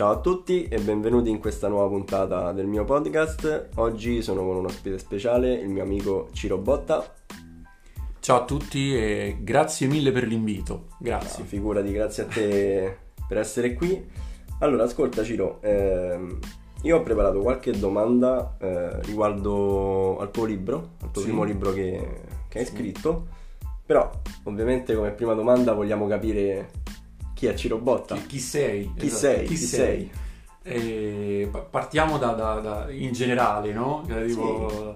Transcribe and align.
Ciao 0.00 0.12
a 0.12 0.20
tutti 0.20 0.64
e 0.64 0.80
benvenuti 0.80 1.28
in 1.28 1.38
questa 1.38 1.68
nuova 1.68 1.86
puntata 1.88 2.52
del 2.52 2.64
mio 2.66 2.86
podcast. 2.86 3.68
Oggi 3.74 4.22
sono 4.22 4.46
con 4.46 4.56
un 4.56 4.64
ospite 4.64 4.96
speciale, 4.98 5.52
il 5.52 5.68
mio 5.68 5.82
amico 5.82 6.30
Ciro 6.32 6.56
Botta. 6.56 7.04
Ciao 8.18 8.36
a 8.38 8.44
tutti 8.46 8.96
e 8.96 9.36
grazie 9.42 9.88
mille 9.88 10.10
per 10.10 10.26
l'invito. 10.26 10.86
Grazie. 10.98 11.42
No, 11.42 11.48
figurati, 11.50 11.92
grazie 11.92 12.22
a 12.22 12.26
te 12.28 12.96
per 13.28 13.36
essere 13.36 13.74
qui. 13.74 14.02
Allora, 14.60 14.84
ascolta 14.84 15.22
Ciro, 15.22 15.58
ehm, 15.60 16.38
io 16.80 16.96
ho 16.96 17.02
preparato 17.02 17.40
qualche 17.40 17.78
domanda 17.78 18.56
eh, 18.58 19.02
riguardo 19.02 20.16
al 20.18 20.30
tuo 20.30 20.46
libro, 20.46 20.92
al 21.02 21.10
tuo 21.10 21.20
Sì. 21.20 21.28
primo 21.28 21.44
libro 21.44 21.74
che, 21.74 22.22
che 22.48 22.60
hai 22.60 22.64
Sì. 22.64 22.72
scritto, 22.74 23.26
però 23.84 24.10
ovviamente 24.44 24.94
come 24.94 25.10
prima 25.10 25.34
domanda 25.34 25.74
vogliamo 25.74 26.06
capire 26.06 26.70
chi 27.40 27.46
è 27.46 27.54
Ciro 27.54 27.78
Botta. 27.78 28.16
Chi, 28.16 28.26
chi 28.26 28.38
sei? 28.38 28.92
Chi 28.98 29.06
Esatto, 29.06 29.18
sei? 29.18 29.46
Chi 29.46 29.56
sei? 29.56 30.10
E 30.62 31.48
pa- 31.50 31.60
partiamo 31.60 32.18
da, 32.18 32.32
da- 32.32 32.60
da- 32.60 32.90
in 32.90 33.12
generale, 33.12 33.72
no? 33.72 34.04
Tipo, 34.26 34.94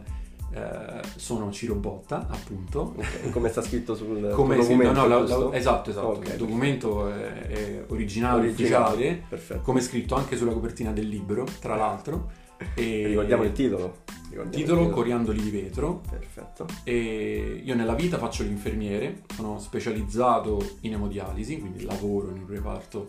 eh, 0.52 1.00
sono 1.16 1.50
Ciro 1.50 1.74
Botta, 1.76 2.26
appunto. 2.30 2.96
Ok, 2.98 3.30
Come 3.30 3.48
sta 3.48 3.62
scritto 3.62 3.94
sul 3.94 4.28
Come 4.34 4.56
sì, 4.62 4.74
no, 4.76 4.82
documento, 4.82 5.00
no, 5.00 5.06
la- 5.08 5.20
la- 5.48 5.56
esatto, 5.56 5.88
esatto. 5.88 6.06
Ok, 6.08 6.26
Il 6.28 6.36
documento 6.36 7.08
è, 7.08 7.12
è 7.46 7.84
originale, 7.88 8.40
Originale, 8.40 8.46
ufficiale, 8.48 9.22
perfetto. 9.26 9.60
come 9.62 9.80
scritto 9.80 10.14
anche 10.14 10.36
sulla 10.36 10.52
copertina 10.52 10.92
del 10.92 11.08
libro, 11.08 11.46
tra 11.62 11.76
l'altro. 11.76 12.42
E 12.74 13.06
Ricordiamo 13.06 13.44
il 13.44 13.52
titolo. 13.52 14.02
Ricordiamo 14.28 14.42
il 14.42 14.50
Titolo 14.50 14.90
Coriandoli 14.90 15.40
di 15.40 15.50
vetro. 15.50 16.02
Perfetto. 16.08 16.66
E 16.82 17.62
io 17.62 17.74
nella 17.74 17.94
vita 17.94 18.18
faccio 18.18 18.42
l'infermiere, 18.42 19.22
sono 19.32 19.58
specializzato 19.60 20.76
in 20.80 20.94
emodialisi, 20.94 21.58
quindi 21.60 21.84
lavoro 21.84 22.30
in 22.30 22.38
un 22.38 22.48
reparto 22.48 23.06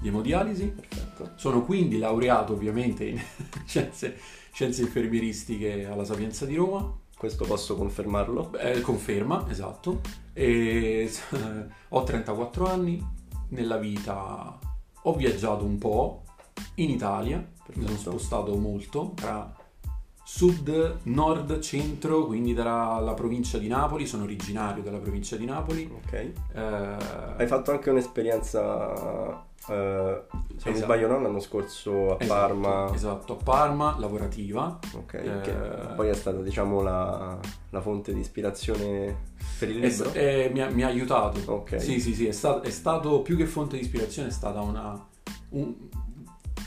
di 0.00 0.08
emodialisi. 0.08 0.66
Perfetto. 0.66 1.32
Sono 1.36 1.62
quindi 1.62 1.98
laureato 1.98 2.54
ovviamente 2.54 3.04
in 3.04 3.20
scienze, 3.64 4.18
scienze 4.52 4.82
infermieristiche 4.82 5.86
alla 5.86 6.04
Sapienza 6.04 6.44
di 6.44 6.56
Roma. 6.56 6.92
Questo 7.16 7.44
posso 7.44 7.76
confermarlo. 7.76 8.48
Beh, 8.48 8.80
conferma, 8.80 9.46
esatto. 9.48 10.00
E 10.32 11.08
ho 11.88 12.02
34 12.02 12.66
anni, 12.66 13.06
nella 13.50 13.76
vita 13.76 14.58
ho 15.06 15.14
viaggiato 15.14 15.64
un 15.64 15.78
po' 15.78 16.23
in 16.76 16.90
Italia, 16.90 17.36
sono 17.72 17.84
Perfetto. 17.86 17.96
spostato 18.10 18.54
molto 18.56 19.12
tra 19.14 19.54
sud, 20.26 20.98
nord, 21.04 21.58
centro, 21.60 22.24
quindi 22.26 22.54
dalla 22.54 23.12
provincia 23.14 23.58
di 23.58 23.68
Napoli, 23.68 24.06
sono 24.06 24.22
originario 24.24 24.82
della 24.82 24.98
provincia 24.98 25.36
di 25.36 25.44
Napoli. 25.44 25.90
Ok. 26.02 26.12
Eh, 26.12 26.32
Hai 27.36 27.46
fatto 27.46 27.70
anche 27.72 27.90
un'esperienza, 27.90 29.44
eh, 29.56 29.64
se 29.66 29.74
non 29.74 30.48
Esatto. 30.56 30.76
sbaglio, 30.76 31.08
no? 31.08 31.20
l'anno 31.20 31.40
scorso 31.40 32.12
a 32.12 32.16
esatto, 32.18 32.26
Parma. 32.26 32.94
Esatto, 32.94 33.32
a 33.34 33.42
Parma, 33.42 33.96
lavorativa. 33.98 34.78
Ok, 34.94 35.12
Eh, 35.14 35.40
che 35.42 35.52
poi 35.94 36.08
è 36.08 36.14
stata 36.14 36.40
diciamo 36.40 36.80
la, 36.80 37.38
la 37.70 37.80
fonte 37.82 38.14
di 38.14 38.20
ispirazione 38.20 39.32
per 39.58 39.68
il 39.68 39.84
Es- 39.84 40.02
libro. 40.04 40.18
eh, 40.18 40.50
mi, 40.52 40.60
ha, 40.62 40.70
mi 40.70 40.82
ha 40.84 40.86
aiutato. 40.88 41.38
Ok. 41.52 41.78
Sì, 41.80 42.00
sì, 42.00 42.14
sì, 42.14 42.26
è, 42.26 42.32
sta- 42.32 42.62
è 42.62 42.70
stato 42.70 43.20
più 43.20 43.36
che 43.36 43.44
fonte 43.46 43.76
di 43.76 43.82
ispirazione, 43.82 44.28
è 44.28 44.32
stata 44.32 44.60
una... 44.62 45.06
un- 45.50 45.74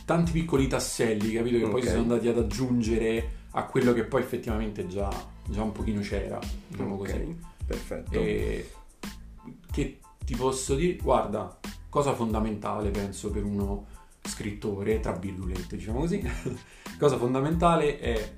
tanti 0.07 0.31
piccoli 0.31 0.67
tasselli, 0.67 1.33
capito? 1.33 1.57
Che 1.57 1.63
poi 1.67 1.81
Ok. 1.81 1.83
si 1.83 1.89
sono 1.89 2.01
andati 2.03 2.29
ad 2.29 2.37
aggiungere 2.37 3.29
a 3.51 3.65
quello 3.65 3.91
che 3.91 4.05
poi 4.05 4.21
effettivamente 4.21 4.87
già, 4.87 5.09
già 5.49 5.61
un 5.63 5.73
pochino 5.73 5.99
c'era, 5.99 6.39
diciamo 6.65 6.93
Ok, 6.95 6.99
così. 6.99 7.35
perfetto. 7.65 8.11
E 8.13 8.71
che 9.69 9.99
ti 10.23 10.33
posso 10.37 10.75
dire, 10.75 10.95
guarda, 10.95 11.59
cosa 11.89 12.13
fondamentale 12.13 12.89
penso 12.89 13.31
per 13.31 13.43
uno 13.43 13.87
scrittore, 14.23 15.01
tra 15.01 15.11
virgolette, 15.11 15.75
diciamo 15.75 15.99
così, 15.99 16.23
cosa 16.97 17.17
fondamentale 17.17 17.99
è, 17.99 18.33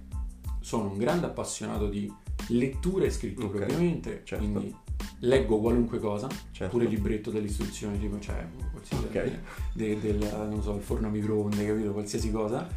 sono 0.62 0.90
un 0.90 0.97
grande 0.97 1.28
appassionato 1.28 1.88
di 1.88 2.12
lettura 2.47 3.06
e 3.06 3.12
scrittura, 3.12 3.46
Ok, 3.47 3.62
ovviamente, 3.62 4.22
certo. 4.24 4.44
quindi 4.44 4.75
leggo 5.20 5.60
qualunque 5.60 6.00
cosa, 6.00 6.28
Certo. 6.52 6.72
pure 6.72 6.86
il 6.86 6.92
libretto 6.92 7.30
delle 7.32 7.48
istruzioni, 7.48 8.00
tipo, 8.00 8.20
cioè, 8.20 8.46
qualsiasi, 8.72 9.04
Ok. 9.06 9.40
de- 9.74 10.00
del, 10.00 10.18
non 10.50 10.62
so, 10.62 10.76
il 10.76 10.82
forno 10.82 11.08
a 11.08 11.10
microonde, 11.10 11.66
capito, 11.66 11.92
qualsiasi 11.92 12.32
cosa, 12.32 12.68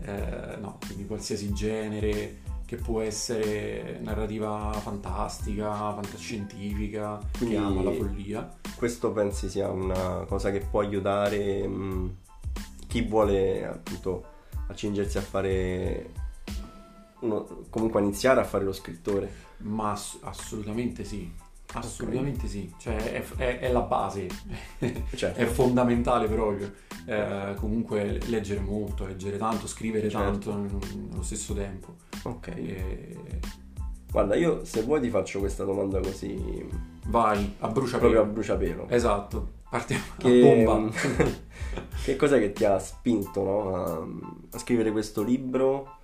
Eh, 0.00 0.56
no, 0.60 0.78
quindi 0.86 1.06
qualsiasi 1.06 1.52
genere, 1.52 2.38
che 2.64 2.76
può 2.76 3.00
essere 3.00 3.98
narrativa 4.00 4.70
fantastica, 4.74 5.72
fantascientifica, 5.94 7.18
Quindi- 7.36 7.56
che 7.56 7.60
ama 7.60 7.82
la 7.82 7.92
follia. 7.92 8.56
Questo 8.76 9.10
pensi 9.10 9.48
sia 9.50 9.68
una 9.70 10.24
cosa 10.28 10.50
che 10.52 10.60
può 10.60 10.80
aiutare 10.80 11.66
mh, 11.66 12.14
chi 12.86 13.02
vuole 13.02 13.66
appunto 13.66 14.24
accingersi 14.68 15.18
a 15.18 15.22
fare 15.22 16.10
uno- 17.20 17.64
comunque 17.70 18.00
a 18.00 18.02
iniziare 18.04 18.40
a 18.40 18.44
fare 18.44 18.64
lo 18.64 18.72
scrittore. 18.72 19.30
Ma 19.58 19.90
ass- 19.90 20.18
assolutamente 20.22 21.02
sì, 21.04 21.30
assolutamente 21.74 22.46
sì, 22.48 22.72
cioè 22.78 22.96
è, 22.96 23.24
è- 23.36 23.58
è 23.60 23.70
la 23.72 23.80
base, 23.82 24.26
Certo. 25.14 25.38
è 25.40 25.44
fondamentale 25.44 26.26
proprio. 26.28 26.72
Eh, 27.06 27.54
comunque 27.56 28.20
leggere 28.26 28.60
molto, 28.60 29.06
leggere 29.06 29.38
tanto, 29.38 29.66
scrivere 29.66 30.08
Certo. 30.10 30.50
tanto 30.50 30.78
nello 30.96 31.22
stesso 31.22 31.54
tempo. 31.54 31.96
Ok. 32.24 32.48
E- 32.48 33.16
Guarda, 34.10 34.34
io 34.36 34.64
se 34.64 34.82
vuoi 34.84 35.00
ti 35.02 35.10
faccio 35.10 35.38
questa 35.38 35.64
domanda 35.64 36.00
così 36.00 36.66
Vai, 37.08 37.56
a 37.58 37.68
bruciapelo. 37.68 38.10
proprio 38.10 38.20
a 38.22 38.24
bruciapelo. 38.34 38.88
Esatto, 38.88 39.48
partiamo 39.68 40.02
Che, 40.16 40.60
a 40.60 40.64
bomba. 40.64 40.90
che 42.04 42.16
cos'è 42.16 42.38
che 42.38 42.52
ti 42.52 42.64
ha 42.64 42.78
spinto 42.78 43.42
no, 43.42 43.74
a, 43.76 44.06
a 44.52 44.58
scrivere 44.58 44.92
questo 44.92 45.22
libro 45.22 45.96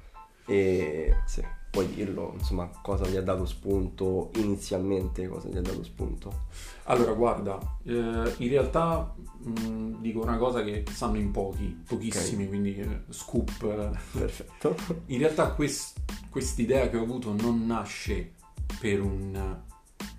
e 0.47 1.15
se 1.25 1.47
puoi 1.75 1.93
dirlo, 1.93 2.35
insomma, 2.39 2.71
cosa 2.83 3.05
ti 3.05 3.17
ha 3.17 3.23
dato 3.23 3.45
spunto 3.47 4.31
inizialmente, 4.37 5.27
cosa 5.27 5.49
ti 5.49 5.57
ha 5.59 5.61
dato 5.61 5.83
spunto? 5.83 6.43
Allora, 6.85 7.13
guarda, 7.15 7.59
eh, 7.85 7.93
in 8.39 8.49
realtà 8.49 9.13
mh, 9.41 10.01
dico 10.01 10.23
una 10.23 10.37
cosa 10.37 10.63
che 10.63 10.85
sanno 10.89 11.19
in 11.19 11.33
pochi, 11.33 11.83
pochissimi, 11.87 12.47
quindi 12.47 12.77
eh, 12.77 13.01
scoop. 13.09 13.63
eh. 13.65 13.91
Perfetto. 14.19 14.77
In 15.07 15.19
realtà 15.19 15.51
quest- 15.53 15.99
quest'idea 16.31 16.89
che 16.89 16.97
ho 16.97 17.03
avuto 17.03 17.35
non 17.35 17.67
nasce 17.67 18.35
per 18.79 19.01
un 19.03 19.59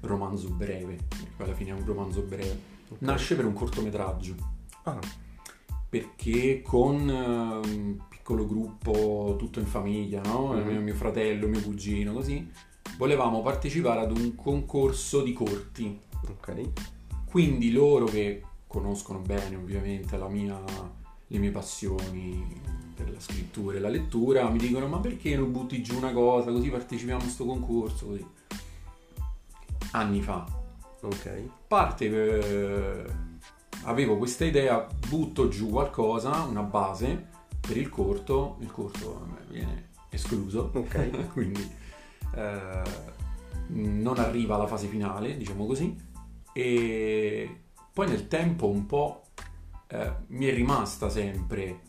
romanzo 0.01 0.49
breve, 0.49 0.97
perché 1.07 1.43
alla 1.43 1.53
fine 1.53 1.69
è 1.69 1.73
un 1.73 1.85
romanzo 1.85 2.21
breve, 2.21 2.59
Ok. 2.89 3.01
nasce 3.01 3.35
per 3.35 3.45
un 3.45 3.53
cortometraggio, 3.53 4.35
Ah, 4.83 4.99
perché 5.89 6.61
con 6.61 7.09
eh, 7.09 7.67
un 7.69 7.97
piccolo 8.25 8.47
gruppo, 8.47 9.35
tutto 9.37 9.59
in 9.59 9.67
famiglia, 9.67 10.19
no? 10.23 10.53
Mhm. 10.53 10.81
mio, 10.81 10.95
fratello, 10.95 11.47
mio 11.47 11.61
cugino, 11.61 12.11
così, 12.11 12.49
volevamo 12.97 13.43
partecipare 13.43 14.01
ad 14.01 14.17
un 14.17 14.33
concorso 14.33 15.21
di 15.21 15.31
corti. 15.31 15.99
ok. 16.27 16.69
Quindi 17.25 17.71
loro 17.71 18.05
che 18.05 18.41
conoscono 18.65 19.19
bene 19.19 19.55
ovviamente 19.55 20.17
la 20.17 20.27
mia, 20.27 20.59
le 21.27 21.37
mie 21.37 21.51
passioni 21.51 22.59
per 22.95 23.11
la 23.11 23.19
scrittura 23.19 23.77
e 23.77 23.79
la 23.79 23.89
lettura, 23.89 24.49
mi 24.49 24.57
dicono 24.57 24.87
ma 24.87 24.99
perché 24.99 25.35
non 25.35 25.51
butti 25.51 25.83
giù 25.83 25.95
una 25.95 26.11
cosa 26.11 26.51
così 26.51 26.69
partecipiamo 26.69 27.19
a 27.19 27.23
questo 27.23 27.45
concorso 27.45 28.07
così. 28.07 28.25
Anni 29.91 30.21
fa. 30.23 30.47
Ok. 31.01 31.43
Parte 31.67 32.05
eh, 32.05 33.05
avevo 33.83 34.17
questa 34.17 34.45
idea, 34.45 34.87
butto 35.07 35.47
giù 35.47 35.69
qualcosa, 35.69 36.41
una 36.45 36.63
base 36.63 37.33
per 37.65 37.77
il 37.77 37.89
corto, 37.89 38.57
il 38.61 38.71
corto 38.71 39.27
eh, 39.39 39.51
viene 39.53 39.89
escluso 40.09 40.71
Ok. 40.73 41.29
quindi 41.33 41.69
eh, 42.35 42.81
non 43.67 44.17
arriva 44.19 44.55
alla 44.55 44.67
fase 44.67 44.87
finale, 44.87 45.37
diciamo 45.37 45.65
così, 45.65 45.95
e 46.53 47.61
poi 47.91 48.07
nel 48.07 48.27
tempo 48.27 48.67
un 48.67 48.85
po' 48.85 49.23
eh, 49.87 50.13
mi 50.27 50.45
è 50.45 50.53
rimasta 50.53 51.09
sempre, 51.09 51.81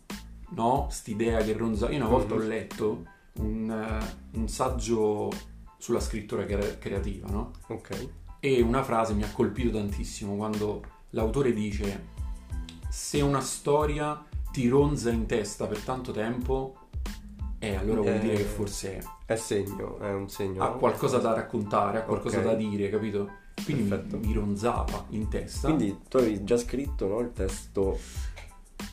no? 0.50 0.88
St'idea 0.90 1.42
che 1.42 1.52
ronza... 1.52 1.90
Io 1.90 1.96
una 1.96 2.08
volta 2.08 2.34
ho 2.34 2.38
Mhm. 2.38 2.46
letto 2.46 3.04
un, 3.38 3.70
eh, 3.70 4.38
un 4.38 4.48
saggio 4.48 5.30
sulla 5.78 6.00
scrittura 6.00 6.44
cre- 6.46 6.78
creativa, 6.78 7.28
no? 7.28 7.50
Ok. 7.68 8.08
E 8.40 8.60
una 8.62 8.82
frase 8.82 9.12
mi 9.14 9.22
ha 9.22 9.30
colpito 9.32 9.76
tantissimo 9.76 10.36
quando 10.36 10.82
l'autore 11.10 11.52
dice 11.52 12.14
se 12.88 13.20
una 13.20 13.40
storia 13.40 14.24
ti 14.56 14.68
ronza 14.68 15.10
in 15.10 15.26
testa 15.26 15.66
per 15.66 15.80
tanto 15.80 16.12
tempo, 16.12 16.76
eh, 17.58 17.74
allora 17.74 18.00
vuol 18.00 18.14
Eh, 18.14 18.18
dire 18.20 18.36
che 18.36 18.44
forse 18.44 19.02
È 19.26 19.34
segno, 19.34 19.98
è 19.98 20.08
un 20.08 20.30
segno. 20.30 20.62
ha 20.62 20.70
qualcosa 20.70 21.18
da 21.18 21.34
raccontare, 21.34 21.98
ha 21.98 22.02
qualcosa 22.04 22.38
Ok. 22.38 22.44
da 22.44 22.54
dire, 22.54 22.88
capito? 22.88 23.28
Quindi 23.62 23.82
Perfetto. 23.82 24.16
mi 24.16 24.32
ronzava 24.32 25.04
in 25.10 25.28
testa. 25.28 25.66
Quindi 25.68 25.98
tu 26.08 26.16
avevi 26.16 26.42
già 26.44 26.56
scritto 26.56 27.06
no, 27.06 27.20
il 27.20 27.32
testo. 27.34 27.98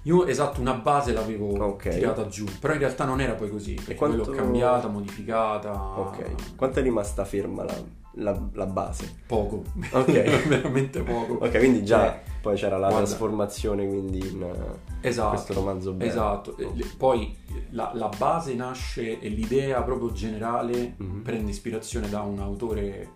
Io 0.04 0.26
esatto, 0.26 0.60
una 0.60 0.74
base 0.74 1.14
l'avevo 1.14 1.54
Ok. 1.64 1.88
tirata 1.88 2.28
giù, 2.28 2.44
però 2.60 2.74
in 2.74 2.80
realtà 2.80 3.06
non 3.06 3.22
era 3.22 3.32
poi 3.36 3.50
così, 3.50 3.76
perché 3.76 3.96
quanto- 3.96 4.24
poi 4.24 4.36
l'ho 4.36 4.42
cambiata, 4.42 4.90
modificata. 4.90 5.72
Ok. 5.98 6.56
Quanto 6.58 6.80
è 6.80 6.84
rimasta 6.84 7.24
ferma 7.24 7.64
la, 7.64 7.76
la, 8.16 8.50
la 8.52 8.66
base. 8.66 9.16
Poco, 9.26 9.64
Ok. 9.92 10.12
veramente 10.48 11.02
poco. 11.04 11.36
Ok, 11.36 11.58
quindi 11.58 11.86
già 11.86 12.00
Cioè, 12.00 12.22
poi 12.44 12.58
c'era 12.58 12.78
la 12.78 12.90
guarda- 12.90 13.06
trasformazione 13.08 13.88
quindi 13.88 14.18
in 14.20 14.42
eh, 14.42 15.08
Esatto. 15.08 15.30
questo 15.30 15.54
romanzo 15.54 15.94
bello. 15.94 16.12
Esatto, 16.12 16.58
poi 16.98 17.34
la, 17.70 17.92
la 17.94 18.10
base 18.18 18.54
nasce 18.54 19.18
e 19.22 19.30
l'idea 19.30 19.82
proprio 19.82 20.12
generale 20.12 20.96
Mhm. 20.98 21.22
prende 21.22 21.52
ispirazione 21.52 22.10
da 22.10 22.20
un 22.22 22.40
autore 22.40 23.12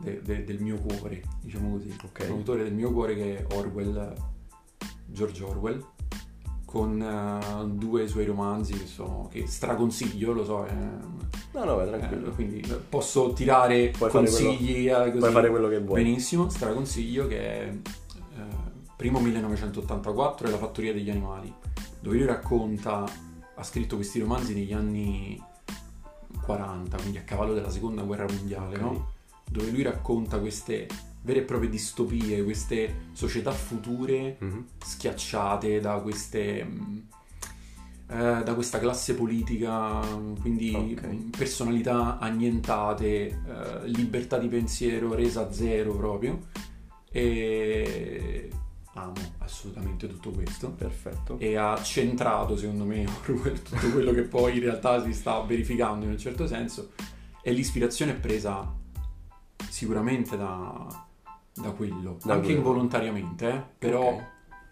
de- 0.00 0.20
de- 0.22 0.44
del 0.44 0.60
mio 0.60 0.76
cuore, 0.76 1.22
diciamo 1.40 1.70
così. 1.72 1.96
Ok. 2.04 2.26
Un 2.28 2.36
autore 2.36 2.62
del 2.64 2.74
mio 2.74 2.92
cuore 2.92 3.14
che 3.14 3.38
è 3.38 3.54
Orwell, 3.54 4.12
George 5.06 5.42
Orwell, 5.44 5.82
con 6.66 7.00
eh, 7.00 7.66
due 7.70 8.06
suoi 8.06 8.26
romanzi 8.26 8.74
che 8.74 8.84
sono 8.86 9.28
che 9.32 9.46
straconsiglio, 9.46 10.32
lo 10.34 10.44
so, 10.44 10.66
eh, 10.66 11.16
No, 11.52 11.64
no, 11.64 11.76
vai 11.76 11.86
eh, 11.86 11.90
tranquillo. 11.98 12.30
quindi 12.32 12.62
posso 12.90 13.32
tirare 13.32 13.88
Puoi 13.96 14.10
fare 14.10 14.26
consigli 14.26 14.88
eh, 14.90 14.92
così. 15.06 15.18
Puoi 15.18 15.32
fare 15.32 15.48
quello 15.48 15.68
che 15.68 15.80
vuoi. 15.80 16.02
Benissimo, 16.02 16.50
straconsiglio 16.50 17.26
che 17.26 17.38
è 17.40 17.68
eh, 17.68 17.80
primo 18.98 19.20
1984 19.20 20.48
e 20.48 20.50
La 20.50 20.58
fattoria 20.58 20.92
degli 20.92 21.08
animali, 21.08 21.54
dove 22.00 22.16
lui 22.16 22.26
racconta, 22.26 23.04
ha 23.54 23.62
scritto 23.62 23.94
questi 23.94 24.18
romanzi 24.18 24.54
negli 24.54 24.72
anni 24.72 25.40
40, 26.42 26.96
quindi 26.96 27.18
a 27.18 27.22
cavallo 27.22 27.54
della 27.54 27.70
seconda 27.70 28.02
guerra 28.02 28.26
mondiale, 28.26 28.74
Ok. 28.74 28.80
no? 28.80 29.12
Dove 29.48 29.70
lui 29.70 29.82
racconta 29.82 30.40
queste 30.40 30.88
vere 31.22 31.40
e 31.40 31.42
proprie 31.42 31.70
distopie, 31.70 32.42
queste 32.42 33.06
società 33.12 33.52
future 33.52 34.36
Mhm. 34.40 34.66
schiacciate 34.84 35.78
da 35.78 35.94
queste 36.00 36.64
mh, 36.64 37.02
eh, 38.10 38.42
da 38.42 38.54
questa 38.54 38.78
classe 38.80 39.14
politica 39.14 40.00
quindi 40.40 40.96
Ok. 40.98 41.02
mh, 41.06 41.30
personalità 41.36 42.18
annientate 42.18 43.06
eh, 43.26 43.86
libertà 43.88 44.38
di 44.38 44.48
pensiero 44.48 45.14
resa 45.14 45.46
a 45.46 45.52
zero 45.52 45.94
proprio 45.94 46.38
e 47.10 48.50
amo 49.02 49.12
assolutamente 49.38 50.06
tutto 50.08 50.30
questo 50.30 50.70
Perfetto. 50.70 51.36
e 51.38 51.56
ha 51.56 51.80
centrato 51.82 52.56
secondo 52.56 52.84
me 52.84 53.04
Orwell 53.26 53.60
tutto 53.62 53.90
quello 53.90 54.12
che 54.12 54.22
poi 54.22 54.54
in 54.54 54.60
realtà 54.60 55.02
si 55.02 55.12
sta 55.12 55.40
verificando 55.40 56.04
in 56.04 56.12
un 56.12 56.18
certo 56.18 56.46
senso 56.46 56.90
e 57.42 57.52
l'ispirazione 57.52 58.12
è 58.12 58.16
presa 58.16 58.70
sicuramente 59.68 60.36
da, 60.36 60.86
da 61.54 61.70
quello 61.70 62.18
Da 62.24 62.32
anche 62.34 62.46
quello. 62.46 62.58
involontariamente 62.60 63.48
eh, 63.50 63.62
però 63.78 64.08
Ok. 64.12 64.22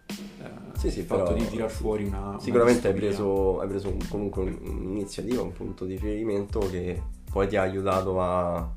eh, 0.09 0.51
Sì, 0.79 0.91
sì, 0.91 0.99
il 1.01 1.05
fatto 1.07 1.33
di 1.33 1.47
tirar 1.49 1.71
fuori 1.71 2.05
una 2.05 2.29
una 2.31 2.39
Sicuramente 2.41 2.89
hai 2.89 2.95
preso, 2.95 3.61
hai 3.61 3.69
preso 3.69 3.89
un- 3.89 4.07
comunque 4.09 4.43
un- 4.43 4.59
un'iniziativa, 4.63 5.43
un 5.43 5.53
punto 5.53 5.85
di 5.85 5.95
riferimento 5.95 6.59
che 6.71 7.01
poi 7.31 7.49
ti 7.49 7.57
ha 7.57 7.63
aiutato 7.63 8.21
a 8.21 8.69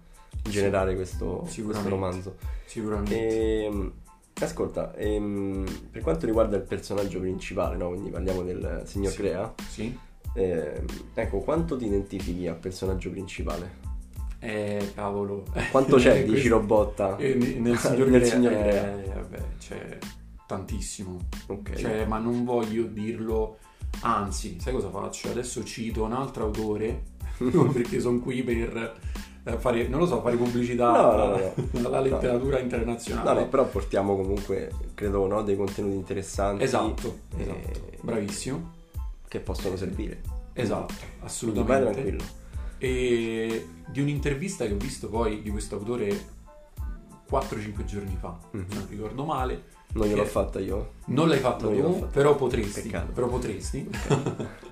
generare 0.43 0.95
questo, 0.95 1.47
questo 1.63 1.89
romanzo. 1.89 2.35
sicuramente 2.65 3.65
Ehm, 3.65 3.91
ascolta, 4.45 4.95
ehm, 4.95 5.65
per 5.91 6.01
quanto 6.01 6.25
riguarda 6.25 6.55
il 6.55 6.63
personaggio 6.63 7.19
principale, 7.19 7.75
no? 7.77 7.89
quindi 7.89 8.09
parliamo 8.09 8.41
del 8.43 8.83
signor 8.85 9.11
Sì. 9.11 9.17
Crea, 9.17 9.53
sì 9.67 9.97
ehm, 10.33 10.85
ecco, 11.13 11.39
quanto 11.39 11.75
ti 11.77 11.85
identifichi 11.85 12.47
al 12.47 12.57
personaggio 12.57 13.09
principale? 13.09 13.87
eh 14.41 14.91
cavolo 14.95 15.45
Quanto 15.69 15.97
c'è 15.97 16.23
di 16.23 16.35
Cirobotta 16.39 17.17
eh, 17.17 17.35
ne- 17.35 17.55
nel 17.55 17.75
signor 17.79 18.07
nel 18.07 18.21
Crea, 18.21 18.31
signor 18.31 18.51
eh, 18.53 18.57
Crea? 18.57 19.13
vabbè, 19.15 19.39
c'è 19.59 19.97
tantissimo 20.47 21.17
Ok. 21.47 21.73
Cioè, 21.73 22.05
ma 22.05 22.17
non 22.19 22.43
voglio 22.43 22.83
dirlo, 22.83 23.57
anzi, 24.01 24.59
sai 24.59 24.73
cosa 24.73 24.89
faccio? 24.89 25.29
Adesso 25.29 25.63
cito 25.63 26.03
un 26.03 26.13
altro 26.13 26.45
autore, 26.45 27.03
perché 27.73 27.99
sono 27.99 28.19
qui 28.19 28.41
per 28.43 28.77
eh, 28.77 28.93
fare, 29.57 29.87
non 29.87 29.99
lo 29.99 30.05
so, 30.05 30.21
fare 30.21 30.35
pubblicità 30.35 30.91
No, 30.91 31.15
no, 31.15 31.25
no, 31.37 31.53
no. 31.71 31.79
alla 31.87 31.99
letteratura 32.01 32.57
No, 32.57 32.63
internazionale. 32.63 33.45
però 33.45 33.65
portiamo 33.67 34.15
comunque, 34.15 34.71
credo, 34.93 35.25
no, 35.27 35.41
dei 35.43 35.55
contenuti 35.55 35.95
interessanti. 35.95 36.63
Esatto, 36.63 37.19
eh, 37.37 37.41
esatto, 37.41 37.79
bravissimo, 38.01 38.71
Che 39.27 39.39
possono 39.39 39.75
servire. 39.75 40.21
esatto, 40.53 40.93
Quindi 40.93 41.15
vai 41.17 41.25
assolutamente. 41.27 41.91
tranquillo. 41.91 42.23
E 42.77 43.67
di 43.87 44.01
un'intervista 44.01 44.65
che 44.65 44.73
ho 44.73 44.77
visto 44.77 45.09
poi 45.09 45.41
di 45.41 45.49
questo 45.49 45.75
autore 45.75 46.37
4-5 47.29 47.83
giorni 47.85 48.15
fa, 48.19 48.37
Mhm. 48.51 48.65
se 48.69 48.75
non 48.75 48.87
ricordo 48.89 49.25
male, 49.25 49.63
Non 49.93 50.07
gliel'ho 50.07 50.25
fatta 50.25 50.59
io. 50.59 50.91
Non 51.05 51.27
l'hai 51.27 51.39
fatta 51.39 51.65
Non 51.67 51.75
tu, 51.99 52.07
però 52.11 52.35
potresti. 52.35 52.81
Peccato. 52.81 53.11
Però 53.11 53.27
potresti. 53.27 53.89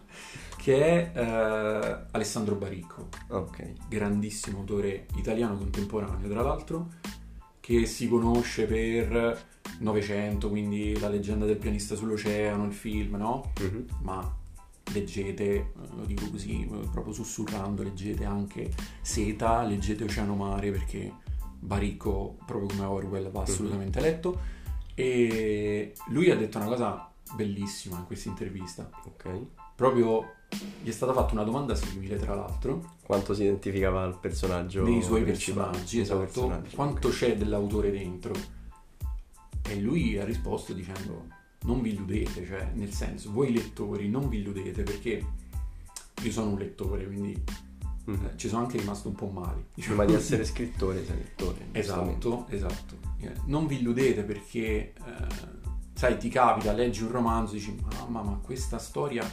che 0.68 1.14
è 1.14 1.18
eh, 1.18 1.98
Alessandro 2.12 2.56
Baricco, 2.56 3.08
Ok. 3.30 3.88
grandissimo 3.88 4.60
autore 4.60 5.06
italiano 5.16 5.56
contemporaneo, 5.56 6.28
tra 6.28 6.42
l'altro, 6.42 6.90
che 7.62 7.86
si 7.86 8.10
conosce 8.10 8.66
per 8.66 9.46
Novecento, 9.80 10.50
quindi 10.50 11.00
la 11.00 11.08
leggenda 11.08 11.46
del 11.46 11.56
pianista 11.56 11.96
sull'oceano, 11.96 12.66
il 12.66 12.74
film, 12.74 13.16
no? 13.16 13.54
Mhm. 13.62 13.86
Ma 14.02 14.38
leggete, 14.92 15.44
eh, 15.56 15.72
lo 15.96 16.04
dico 16.04 16.30
così, 16.30 16.64
eh, 16.70 16.88
proprio 16.92 17.14
sussurrando, 17.14 17.82
leggete 17.84 18.26
anche 18.26 18.70
Seta, 19.02 19.64
leggete 19.64 20.04
Oceano 20.04 20.36
Mare, 20.36 20.72
perché 20.72 21.14
Baricco, 21.60 22.40
proprio 22.46 22.68
come 22.68 22.84
Orwell, 22.84 23.32
va 23.32 23.44
assolutamente 23.44 24.02
letto. 24.02 24.38
E 24.96 25.94
lui 26.08 26.30
ha 26.30 26.36
detto 26.36 26.58
una 26.58 26.68
cosa 26.68 27.10
bellissima 27.36 28.00
in 28.00 28.06
questa 28.06 28.28
intervista. 28.28 28.90
Ok. 29.06 29.46
Proprio 29.78 30.34
gli 30.82 30.88
è 30.90 30.92
stata 30.92 31.14
fatta 31.14 31.34
una 31.34 31.44
domanda 31.44 31.76
simile, 31.76 32.18
tra 32.18 32.34
l'altro, 32.34 32.96
Quanto 33.04 33.34
si 33.36 33.44
identificava 33.44 34.02
al 34.04 34.20
personaggio 34.20 34.84
nei 34.84 35.02
suoi 35.04 35.24
personaggi, 35.24 36.00
esatto, 36.00 36.20
personaggi. 36.20 36.76
quanto 36.76 37.10
c'è 37.10 37.38
dell'autore 37.38 37.92
dentro. 37.92 38.34
E 39.70 39.80
lui 39.80 40.18
ha 40.18 40.26
risposto 40.26 40.74
dicendo: 40.74 41.26
Non 41.62 41.82
vi 41.82 41.92
illudete, 41.94 42.46
cioè, 42.46 42.72
nel 42.74 42.92
senso, 42.92 43.32
voi 43.32 43.54
lettori 43.54 44.10
non 44.10 44.28
vi 44.30 44.40
illudete 44.40 44.82
perché 44.84 45.26
io 46.24 46.32
sono 46.32 46.50
un 46.52 46.58
lettore, 46.58 47.06
quindi 47.06 47.42
Mhm. 48.06 48.26
eh, 48.26 48.38
ci 48.38 48.48
sono 48.48 48.62
anche 48.64 48.78
rimasto 48.78 49.10
un 49.10 49.16
po' 49.16 49.28
male. 49.28 49.68
Prima 49.76 50.06
di 50.06 50.14
essere 50.14 50.44
scrittore 50.46 51.06
sei 51.06 51.18
lettore. 51.18 51.68
Esatto, 51.74 52.46
esatto. 52.50 52.96
Eh, 53.20 53.32
Non 53.46 53.68
vi 53.68 53.80
illudete 53.80 54.24
perché, 54.24 54.94
eh, 54.94 54.94
sai, 55.94 56.18
ti 56.18 56.30
capita, 56.30 56.72
leggi 56.74 57.04
un 57.04 57.12
romanzo 57.12 57.54
e 57.54 57.58
dici, 57.58 57.78
mamma, 58.00 58.22
ma 58.22 58.38
questa 58.42 58.78
storia 58.80 59.26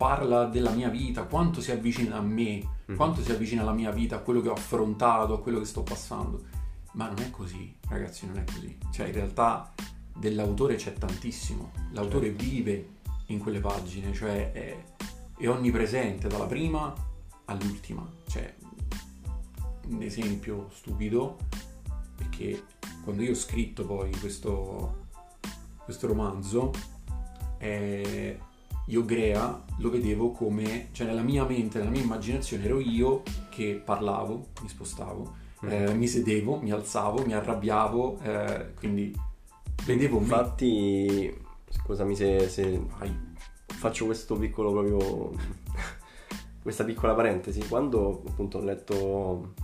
parla 0.00 0.46
della 0.46 0.70
mia 0.70 0.88
vita, 0.88 1.24
quanto 1.24 1.60
si 1.60 1.70
avvicina 1.72 2.16
a 2.16 2.22
me, 2.22 2.66
Mhm. 2.86 2.96
quanto 2.96 3.22
si 3.22 3.30
avvicina 3.32 3.60
alla 3.60 3.74
mia 3.74 3.90
vita, 3.90 4.16
a 4.16 4.20
quello 4.20 4.40
che 4.40 4.48
ho 4.48 4.54
affrontato, 4.54 5.34
a 5.34 5.40
quello 5.42 5.58
che 5.58 5.66
sto 5.66 5.82
passando. 5.82 6.42
Ma 6.92 7.06
non 7.06 7.18
è 7.18 7.28
così, 7.28 7.76
ragazzi, 7.86 8.26
non 8.26 8.38
è 8.38 8.44
così. 8.44 8.78
Cioè, 8.90 9.08
in 9.08 9.12
realtà 9.12 9.74
dell'autore 10.16 10.76
c'è 10.76 10.94
tantissimo. 10.94 11.72
L'autore 11.92 12.28
Certo. 12.28 12.42
vive 12.44 12.88
in 13.26 13.38
quelle 13.40 13.60
pagine, 13.60 14.14
cioè 14.14 14.52
è, 14.52 14.84
è 15.36 15.48
onnipresente 15.48 16.28
dalla 16.28 16.46
prima 16.46 16.94
all'ultima. 17.44 18.10
Cioè, 18.26 18.54
un 19.88 20.00
esempio 20.00 20.70
stupido 20.72 21.36
che 22.30 22.62
quando 23.04 23.22
io 23.22 23.32
ho 23.32 23.34
scritto 23.34 23.84
poi 23.84 24.10
questo, 24.18 25.08
questo 25.84 26.06
romanzo, 26.06 26.70
eh, 27.58 28.38
io 28.90 29.04
Grea 29.04 29.64
lo 29.78 29.90
vedevo 29.90 30.32
come, 30.32 30.88
cioè 30.92 31.06
nella 31.06 31.22
mia 31.22 31.44
mente, 31.44 31.78
nella 31.78 31.90
mia 31.90 32.02
immaginazione 32.02 32.64
ero 32.64 32.80
io 32.80 33.22
che 33.48 33.80
parlavo, 33.82 34.48
mi 34.62 34.68
spostavo, 34.68 35.34
eh, 35.62 35.94
mi 35.94 36.08
sedevo, 36.08 36.60
mi 36.60 36.72
alzavo, 36.72 37.24
mi 37.24 37.32
arrabbiavo, 37.32 38.18
eh, 38.22 38.74
quindi 38.74 39.16
vedevo 39.84 40.18
me. 40.18 40.24
Infatti, 40.24 41.34
scusami 41.70 42.16
se, 42.16 42.48
se 42.48 42.80
faccio 43.66 44.06
questo 44.06 44.36
piccolo 44.36 44.72
proprio 44.72 45.32
questa 46.60 46.84
piccola 46.84 47.14
parentesi. 47.14 47.66
Quando 47.68 48.22
appunto 48.26 48.58
ho 48.58 48.62
letto 48.62 49.54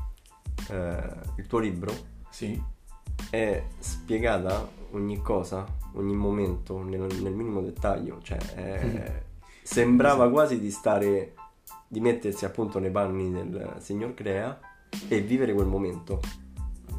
eh, 0.70 1.20
il 1.36 1.46
tuo 1.46 1.58
libro 1.58 1.92
Sì, 2.30 2.60
è 3.30 3.64
spiegata 3.78 4.68
ogni 4.92 5.20
cosa 5.22 5.64
ogni 5.94 6.14
momento 6.14 6.82
nel, 6.82 7.06
nel 7.22 7.32
minimo 7.32 7.60
dettaglio 7.60 8.18
cioè 8.22 8.38
è- 8.54 9.22
sembrava 9.62 10.30
quasi 10.30 10.60
di 10.60 10.70
stare 10.70 11.34
di 11.88 12.00
mettersi 12.00 12.44
appunto 12.44 12.78
nei 12.78 12.90
panni 12.90 13.30
del 13.32 13.76
signor 13.78 14.14
Crea 14.14 14.58
e 15.08 15.20
vivere 15.20 15.52
quel 15.52 15.66
momento 15.66 16.20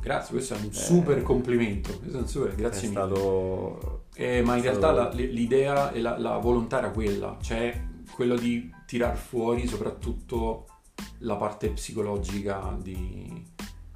grazie, 0.01 0.33
questo 0.35 0.53
è 0.53 0.57
un 0.57 0.71
super 0.71 1.21
complimento, 1.23 1.97
questo 1.97 2.17
è 2.17 2.21
un 2.21 2.27
super, 2.27 2.51
è 2.51 2.55
grazie 2.55 2.87
mille. 2.89 2.99
stato 3.01 4.03
Eh, 4.15 4.41
ma 4.41 4.55
in 4.55 4.61
è 4.63 4.65
realtà 4.65 4.91
la- 4.91 5.09
l'idea 5.09 5.91
e 5.91 5.99
la, 6.01 6.17
la 6.17 6.37
volontà 6.37 6.77
era 6.79 6.91
quella, 6.91 7.37
cioè 7.41 7.79
quello 8.13 8.35
di 8.35 8.73
tirar 8.85 9.17
fuori 9.17 9.67
soprattutto 9.67 10.65
la 11.19 11.35
parte 11.35 11.69
psicologica 11.71 12.77
di, 12.81 13.45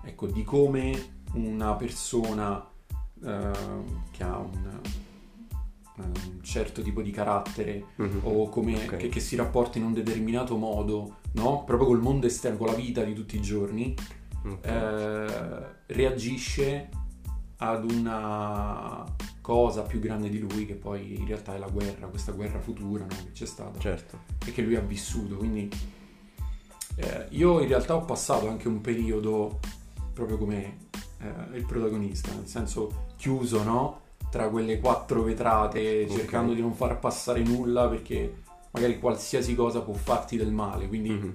ecco, 0.04 0.28
di 0.28 0.44
come 0.44 1.20
una 1.34 1.74
persona 1.76 2.60
eh, 2.62 2.71
che 3.22 4.24
ha 4.24 4.38
un, 4.38 4.80
un 5.98 6.40
certo 6.42 6.82
tipo 6.82 7.02
di 7.02 7.12
carattere 7.12 7.86
Mhm. 7.98 8.20
o 8.24 8.50
come 8.50 8.76
Ok. 8.76 8.98
che, 8.98 9.10
che 9.10 9.20
si 9.20 9.36
rapporta 9.36 9.78
in 9.78 9.86
un 9.86 9.94
determinato 9.94 10.56
modo, 10.58 11.18
no? 11.34 11.64
Proprio 11.64 11.88
col 11.88 12.02
mondo 12.02 12.26
esterno, 12.28 12.58
con 12.58 12.68
la 12.68 12.74
vita 12.74 13.04
di 13.04 13.14
tutti 13.14 13.36
i 13.36 13.42
giorni, 13.42 13.94
Ok. 14.46 14.66
eh, 14.66 15.66
reagisce 15.88 16.90
ad 17.58 17.90
una 17.92 19.06
cosa 19.42 19.84
più 19.84 20.00
grande 20.00 20.30
di 20.30 20.40
lui 20.40 20.66
che 20.66 20.74
poi 20.74 21.20
in 21.20 21.28
realtà 21.28 21.54
è 21.54 21.60
la 21.60 21.68
guerra, 21.70 22.08
questa 22.08 22.32
guerra 22.32 22.60
futura 22.60 23.04
no, 23.04 23.16
che 23.26 23.32
c'è 23.34 23.46
stata 23.46 23.78
Certo. 23.80 24.20
e 24.44 24.52
che 24.52 24.64
lui 24.64 24.76
ha 24.76 24.82
vissuto. 24.82 25.36
Quindi 25.36 25.70
eh, 26.96 27.28
io 27.30 27.60
in 27.60 27.68
realtà 27.68 27.96
ho 27.96 28.04
passato 28.06 28.50
anche 28.50 28.68
un 28.68 28.82
periodo 28.82 29.60
proprio 30.14 30.38
come 30.40 30.78
eh, 31.22 31.58
il 31.58 31.66
protagonista, 31.66 32.32
nel 32.34 32.48
senso 32.48 33.06
chiuso, 33.18 33.64
no? 33.64 34.00
Tra 34.30 34.48
quelle 34.50 34.80
quattro 34.80 35.24
vetrate, 35.24 36.06
Ok. 36.10 36.16
cercando 36.18 36.54
di 36.54 36.62
non 36.62 36.74
far 36.74 37.00
passare 37.00 37.42
nulla 37.44 37.88
perché 37.90 38.42
magari 38.72 38.98
qualsiasi 39.00 39.54
cosa 39.56 39.82
può 39.82 39.94
farti 39.94 40.38
del 40.38 40.52
male, 40.52 40.88
quindi 40.88 41.10
Mhm. 41.10 41.34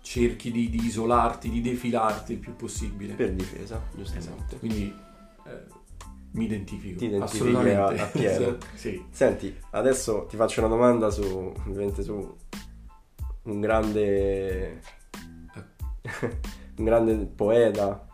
cerchi 0.00 0.50
di, 0.50 0.68
di 0.68 0.84
isolarti, 0.84 1.48
di 1.48 1.60
defilarti 1.60 2.32
il 2.32 2.38
più 2.38 2.56
possibile. 2.56 3.14
Per 3.14 3.32
difesa, 3.32 3.62
Esatto, 3.76 3.96
giustamente. 3.96 4.58
quindi 4.58 4.92
eh, 5.46 5.64
mi 6.32 6.44
identifico. 6.46 6.98
Ti 6.98 7.14
assolutamente. 7.14 8.00
a- 8.00 8.04
a 8.04 8.06
pieno. 8.08 8.56
sì. 8.74 9.04
Senti, 9.10 9.56
adesso 9.70 10.26
ti 10.28 10.36
faccio 10.36 10.60
una 10.60 10.68
domanda 10.68 11.10
su, 11.10 11.22
ovviamente 11.66 12.02
su 12.02 12.36
un 13.44 13.60
grande, 13.60 14.80
un 16.78 16.84
grande 16.84 17.14
poeta 17.26 18.06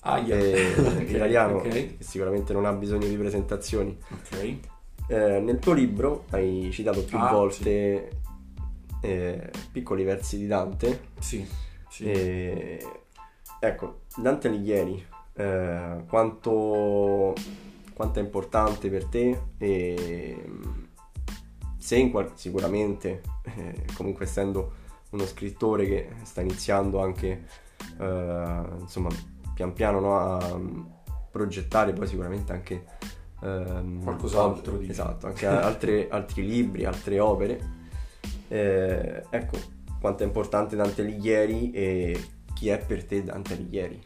Aia. 0.00 0.36
eh, 0.36 0.74
Ok, 0.78 1.10
italiano 1.10 1.56
ok. 1.56 1.68
che 1.68 1.96
sicuramente 2.00 2.52
non 2.52 2.64
ha 2.64 2.72
bisogno 2.72 3.06
di 3.06 3.16
presentazioni. 3.16 3.96
Ok. 4.10 4.56
Eh, 5.10 5.40
nel 5.40 5.58
tuo 5.58 5.72
libro 5.72 6.24
hai 6.30 6.68
citato 6.72 7.02
più 7.04 7.16
Ah, 7.18 7.30
volte 7.32 8.10
eh, 9.00 9.50
piccoli 9.72 10.04
versi 10.04 10.36
di 10.38 10.46
Dante. 10.46 11.00
Sì. 11.18 11.46
sì. 11.88 12.04
E, 12.10 12.86
ecco, 13.60 14.00
Dante 14.16 14.48
Alighieri, 14.48 15.04
eh, 15.34 16.04
quanto, 16.08 17.32
quanto 17.94 18.18
è 18.18 18.22
importante 18.22 18.90
per 18.90 19.04
te 19.06 19.40
e 19.58 20.44
se 21.78 21.96
in 21.96 22.10
qual- 22.10 22.32
sicuramente, 22.34 23.22
eh, 23.56 23.84
comunque 23.94 24.24
essendo 24.26 24.72
uno 25.10 25.24
scrittore 25.24 25.86
che 25.86 26.08
sta 26.24 26.42
iniziando 26.42 27.00
anche, 27.00 27.44
eh, 27.98 28.62
insomma, 28.80 29.08
pian 29.58 29.72
piano 29.72 29.98
no, 29.98 30.16
a 30.20 30.56
mm, 30.56 30.80
progettare 31.32 31.92
poi 31.92 32.06
sicuramente 32.06 32.52
anche 32.52 32.84
ehm, 33.42 34.04
Qualcos'altro, 34.04 34.76
dici. 34.76 34.92
esatto, 34.92 35.26
anche 35.26 35.46
altre- 35.46 36.06
altri 36.10 36.46
libri, 36.46 36.84
altre 36.84 37.18
opere. 37.18 37.58
Eh, 38.46 39.24
ecco, 39.28 39.58
quanto 40.00 40.22
è 40.22 40.26
importante 40.26 40.76
Dante 40.76 41.00
Alighieri 41.02 41.72
e 41.72 42.24
chi 42.54 42.68
è 42.68 42.78
per 42.78 43.04
te 43.04 43.24
Dante 43.24 43.54
Alighieri? 43.54 44.00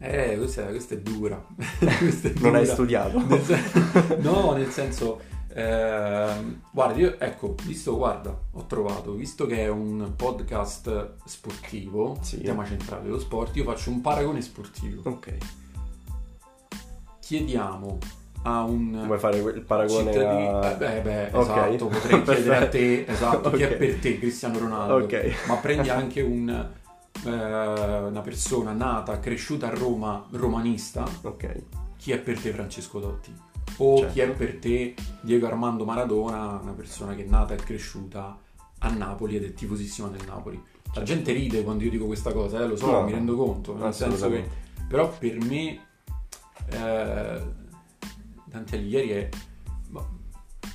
Eh, 0.00 0.34
questa, 0.36 0.64
questa 0.64 0.94
è 0.94 0.98
dura. 0.98 1.36
Questa 1.78 2.28
è 2.28 2.32
Non 2.40 2.56
hai 2.56 2.62
dura. 2.62 2.72
studiato? 2.74 3.24
Nel 3.26 3.40
sen- 3.40 4.16
no, 4.22 4.52
nel 4.54 4.70
senso, 4.70 5.20
ehm, 5.54 6.60
guarda, 6.70 6.98
io 6.98 7.18
ecco, 7.18 7.54
visto, 7.64 7.96
guarda, 7.96 8.36
ho 8.52 8.64
trovato, 8.66 9.12
visto 9.12 9.46
che 9.46 9.64
è 9.64 9.68
un 9.68 10.12
podcast 10.16 11.14
sportivo, 11.24 12.18
Sì. 12.20 12.40
tema 12.42 12.64
centrale 12.64 13.02
dello 13.04 13.18
sport, 13.18 13.54
io 13.56 13.64
faccio 13.64 13.90
un 13.90 14.00
paragone 14.00 14.40
sportivo. 14.42 15.02
Ok, 15.10 15.36
Chiediamo 17.20 17.98
a 18.42 18.62
un 18.62 19.02
vuoi 19.04 19.18
fare 19.18 19.38
il 19.38 19.60
paragone 19.62 20.12
cittadino, 20.12 20.60
a... 20.60 20.70
eh, 20.70 20.76
beh, 20.76 21.00
beh, 21.02 21.30
Ok. 21.32 21.40
esatto, 21.42 21.86
potrei 21.88 22.22
chiedere 22.24 22.56
a 22.56 22.68
te, 22.68 23.04
esatto, 23.06 23.50
chi 23.50 23.62
è 23.62 23.76
per 23.76 23.96
te 23.98 24.18
Cristiano 24.18 24.58
Ronaldo, 24.58 25.04
Ok. 25.04 25.46
ma 25.46 25.56
prendi 25.56 25.90
anche 25.90 26.22
un, 26.22 26.48
eh, 27.26 27.28
una 27.30 28.20
persona 28.22 28.72
nata, 28.72 29.18
cresciuta 29.20 29.66
a 29.66 29.70
Roma, 29.74 30.24
romanista, 30.30 31.04
Ok, 31.22 31.62
chi 31.98 32.12
è 32.12 32.18
per 32.18 32.40
te 32.40 32.52
Francesco 32.52 33.00
Totti? 33.00 33.34
O 33.76 33.98
Certo. 33.98 34.12
chi 34.12 34.20
è 34.20 34.28
per 34.30 34.56
te 34.58 34.94
Diego 35.20 35.46
Armando 35.46 35.84
Maradona, 35.84 36.58
una 36.60 36.72
persona 36.72 37.14
che 37.14 37.24
è 37.24 37.28
nata 37.28 37.54
e 37.54 37.56
cresciuta 37.56 38.36
a 38.80 38.90
Napoli 38.90 39.36
ed 39.36 39.44
è 39.44 39.52
tifosissima 39.54 40.08
del 40.08 40.26
Napoli. 40.26 40.60
La 40.94 41.02
gente 41.02 41.32
ride 41.32 41.62
quando 41.62 41.84
io 41.84 41.90
dico 41.90 42.06
questa 42.06 42.32
cosa, 42.32 42.60
eh, 42.62 42.66
lo 42.66 42.76
so, 42.76 42.84
Certo. 42.86 42.98
No, 43.00 43.04
mi 43.06 43.12
rendo 43.12 43.36
conto, 43.36 43.76
nel 43.76 43.92
senso 43.94 44.28
che 44.30 44.44
però 44.88 45.10
per 45.16 45.38
me 45.44 45.80
eh, 46.70 47.42
Dante 48.44 48.76
Alighieri 48.76 49.08
è 49.10 49.28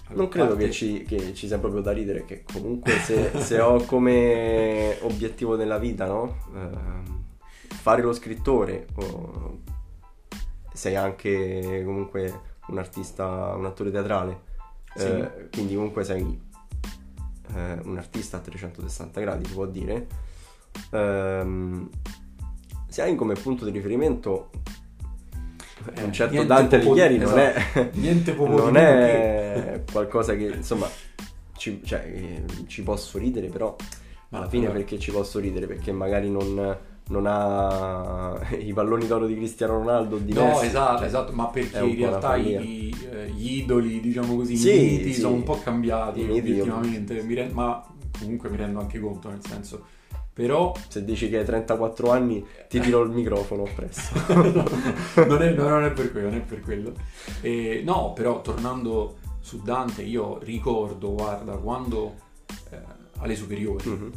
Non 0.10 0.28
credo 0.30 0.50
parte- 0.50 0.66
che 0.66 0.72
ci, 0.72 1.04
che 1.04 1.34
ci 1.34 1.48
sia 1.48 1.58
proprio 1.58 1.82
da 1.82 1.92
ridere, 1.92 2.24
che 2.26 2.44
comunque 2.44 2.92
se, 3.00 3.32
se 3.40 3.60
ho 3.60 3.84
come 3.86 4.98
obiettivo 5.02 5.56
nella 5.56 5.80
vita, 5.80 6.06
no? 6.06 6.38
Ehm, 6.54 7.24
fare 7.68 8.02
lo 8.04 8.14
scrittore, 8.14 8.86
o 8.96 9.60
sei 10.74 10.96
anche 10.96 11.82
comunque 11.84 12.52
un 12.68 12.78
artista, 12.78 13.54
un 13.56 13.66
attore 13.66 13.92
teatrale, 13.92 14.42
Sì. 14.96 15.06
eh, 15.08 15.50
quindi 15.52 15.76
comunque 15.76 16.04
sei 16.04 16.40
eh, 17.56 17.80
un 17.84 17.98
artista 17.98 18.38
a 18.38 18.40
360 18.40 19.20
gradi, 19.20 19.46
si 19.46 19.54
può 19.54 19.66
dire. 19.66 20.08
Ehm, 20.92 21.90
se 22.88 23.02
hai 23.02 23.16
come 23.16 23.34
punto 23.36 23.66
di 23.66 23.72
riferimento 23.72 24.50
Eh, 25.96 26.04
un 26.04 26.14
certo 26.14 26.34
niente 26.34 26.54
Dante 26.54 26.76
Alighieri, 26.78 27.18
non 27.18 27.38
esatto. 27.38 27.80
è 27.92 28.36
non 28.38 28.78
è 28.78 29.84
qualcosa 29.92 30.34
che 30.36 30.46
insomma 30.46 30.88
ci, 31.58 31.82
cioè, 31.84 32.00
eh, 32.06 32.46
ci 32.68 32.84
posso 32.84 33.18
ridere 33.18 33.48
però 33.48 33.76
Ma 34.30 34.38
alla 34.38 34.48
fine 34.50 34.66
allora- 34.66 34.80
perché 34.80 34.98
ci 35.00 35.12
posso 35.12 35.40
ridere 35.40 35.68
perché 35.68 35.92
magari 35.92 36.30
non, 36.30 36.78
non 37.10 37.26
ha 37.28 38.40
i 38.58 38.74
palloni 38.74 39.08
d'oro 39.08 39.26
di 39.26 39.36
Cristiano 39.36 39.74
Ronaldo 39.74 40.18
di 40.18 40.34
No, 40.34 40.46
Messi, 40.48 40.66
esatto, 40.68 41.04
esatto, 41.04 41.32
ma 41.34 41.48
perché 41.48 41.80
in 41.80 41.96
realtà 41.96 42.36
i- 42.36 42.96
eh, 43.12 43.30
gli 43.30 43.60
idoli, 43.60 44.00
diciamo 44.00 44.36
così, 44.36 44.56
Sì, 44.58 44.76
i 44.76 44.92
miti 44.98 45.14
sì. 45.14 45.20
sono 45.22 45.36
un 45.36 45.44
po' 45.44 45.60
cambiati 45.62 46.22
I 46.22 46.24
miti, 46.26 46.40
obiettivamente, 46.40 47.26
ren- 47.28 47.52
ma 47.52 47.86
comunque 48.20 48.50
mi 48.50 48.58
rendo 48.58 48.80
anche 48.80 49.00
conto, 49.00 49.30
nel 49.30 49.42
senso, 49.46 49.86
però 50.32 50.74
se 50.88 51.04
dici 51.04 51.30
che 51.30 51.40
hai 51.40 51.46
34 51.46 52.10
anni 52.12 52.44
ti 52.68 52.80
tiro 52.80 53.02
il 53.04 53.12
microfono 53.12 53.64
presso 53.76 54.14
non, 54.34 55.42
è, 55.42 55.52
no, 55.52 55.68
non 55.68 55.84
è 55.84 55.92
per 55.92 56.12
quello, 56.12 56.30
non 56.30 56.38
è 56.38 56.42
per 56.42 56.62
quello. 56.62 56.94
E, 57.42 57.82
no, 57.86 58.14
però 58.14 58.42
tornando 58.42 59.18
su 59.42 59.62
Dante, 59.62 60.02
io 60.04 60.40
ricordo, 60.42 61.12
guarda, 61.14 61.52
quando 61.58 62.16
eh, 62.72 62.78
alle 63.18 63.36
superiori, 63.36 63.88
Mhm. 63.90 64.12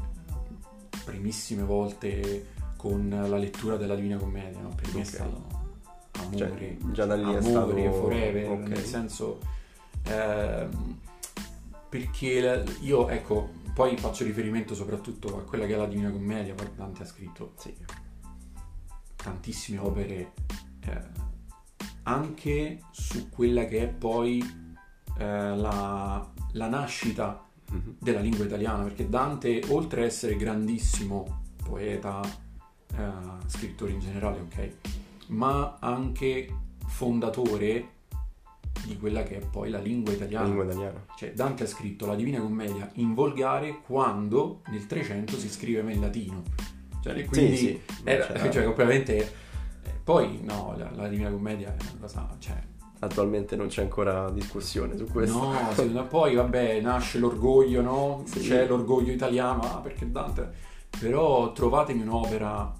primissime 1.04 1.62
volte 1.62 2.54
con 2.88 3.08
la 3.08 3.36
lettura 3.36 3.76
della 3.76 3.94
Divina 3.96 4.16
Commedia, 4.16 4.60
no? 4.60 4.68
per 4.74 4.86
me 4.94 5.00
Ok. 5.00 5.00
è 5.00 5.04
stato 5.04 5.46
amore, 6.20 6.36
Cioè, 6.36 6.76
già 6.92 7.04
da 7.04 7.14
lì 7.16 7.22
è 7.22 7.36
amore 7.36 7.40
stato- 7.40 7.92
forever, 7.92 8.50
ok. 8.50 8.68
nel 8.68 8.84
senso 8.84 9.40
ehm, 10.04 10.98
perché 11.88 12.40
la- 12.40 12.62
io 12.80 13.08
ecco 13.08 13.50
poi 13.74 13.96
faccio 13.96 14.24
riferimento 14.24 14.74
soprattutto 14.74 15.36
a 15.38 15.42
quella 15.42 15.66
che 15.66 15.74
è 15.74 15.76
la 15.76 15.86
Divina 15.86 16.10
Commedia 16.10 16.54
poi 16.54 16.68
Dante 16.74 17.02
ha 17.02 17.06
scritto 17.06 17.52
sì, 17.56 17.74
tantissime 19.16 19.78
opere 19.78 20.32
eh, 20.80 21.00
anche 22.04 22.80
su 22.92 23.28
quella 23.28 23.64
che 23.66 23.80
è 23.82 23.88
poi 23.88 24.40
eh, 25.18 25.56
la, 25.56 26.30
la 26.52 26.68
nascita 26.68 27.40
Mhm. 27.68 27.96
della 27.98 28.20
lingua 28.20 28.44
italiana, 28.44 28.84
perché 28.84 29.08
Dante, 29.08 29.60
oltre 29.70 30.02
a 30.02 30.04
essere 30.04 30.36
grandissimo 30.36 31.42
poeta, 31.64 32.20
eh, 32.96 33.48
scrittore 33.48 33.92
in 33.92 34.00
generale, 34.00 34.40
ok, 34.40 34.70
ma 35.28 35.76
anche 35.80 36.48
fondatore 36.86 37.94
di 38.84 38.96
quella 38.98 39.22
che 39.22 39.38
è 39.38 39.40
poi 39.40 39.70
la 39.70 39.78
lingua 39.78 40.10
la 40.10 40.16
italiana. 40.18 40.44
lingua 40.44 40.64
italiana 40.64 41.04
Cioè, 41.16 41.32
Dante 41.32 41.64
ha 41.64 41.66
scritto 41.66 42.06
la 42.06 42.14
Divina 42.14 42.40
Commedia 42.40 42.88
in 42.94 43.14
volgare 43.14 43.80
quando 43.84 44.62
nel 44.68 44.86
300 44.86 45.36
si 45.36 45.48
scriveva 45.48 45.90
in 45.90 46.00
latino. 46.00 46.42
Cioè, 47.02 47.24
quindi 47.24 47.56
sì, 47.56 47.80
era- 48.04 48.26
cioè, 48.38 48.48
cioè, 48.50 48.66
ovviamente 48.66 49.16
eh, 49.82 49.90
poi 50.02 50.40
no, 50.42 50.74
la, 50.76 50.90
la 50.94 51.08
Divina 51.08 51.30
Commedia 51.30 51.68
è 51.68 51.82
una 51.82 52.00
cosa, 52.00 52.28
cioè, 52.38 52.60
attualmente 53.00 53.56
non 53.56 53.68
c'è 53.68 53.82
ancora 53.82 54.30
discussione 54.30 54.96
su 54.96 55.04
questo 55.06 55.38
No, 55.38 56.06
poi 56.08 56.34
vabbè, 56.34 56.80
nasce 56.80 57.18
l'orgoglio, 57.18 57.82
no? 57.82 58.22
Sì. 58.26 58.40
C'è 58.40 58.66
l'orgoglio 58.66 59.12
italiano, 59.12 59.62
ah, 59.62 59.80
perché 59.80 60.10
Dante. 60.10 60.74
Però 60.98 61.52
trovatemi 61.52 62.02
un'opera 62.02 62.72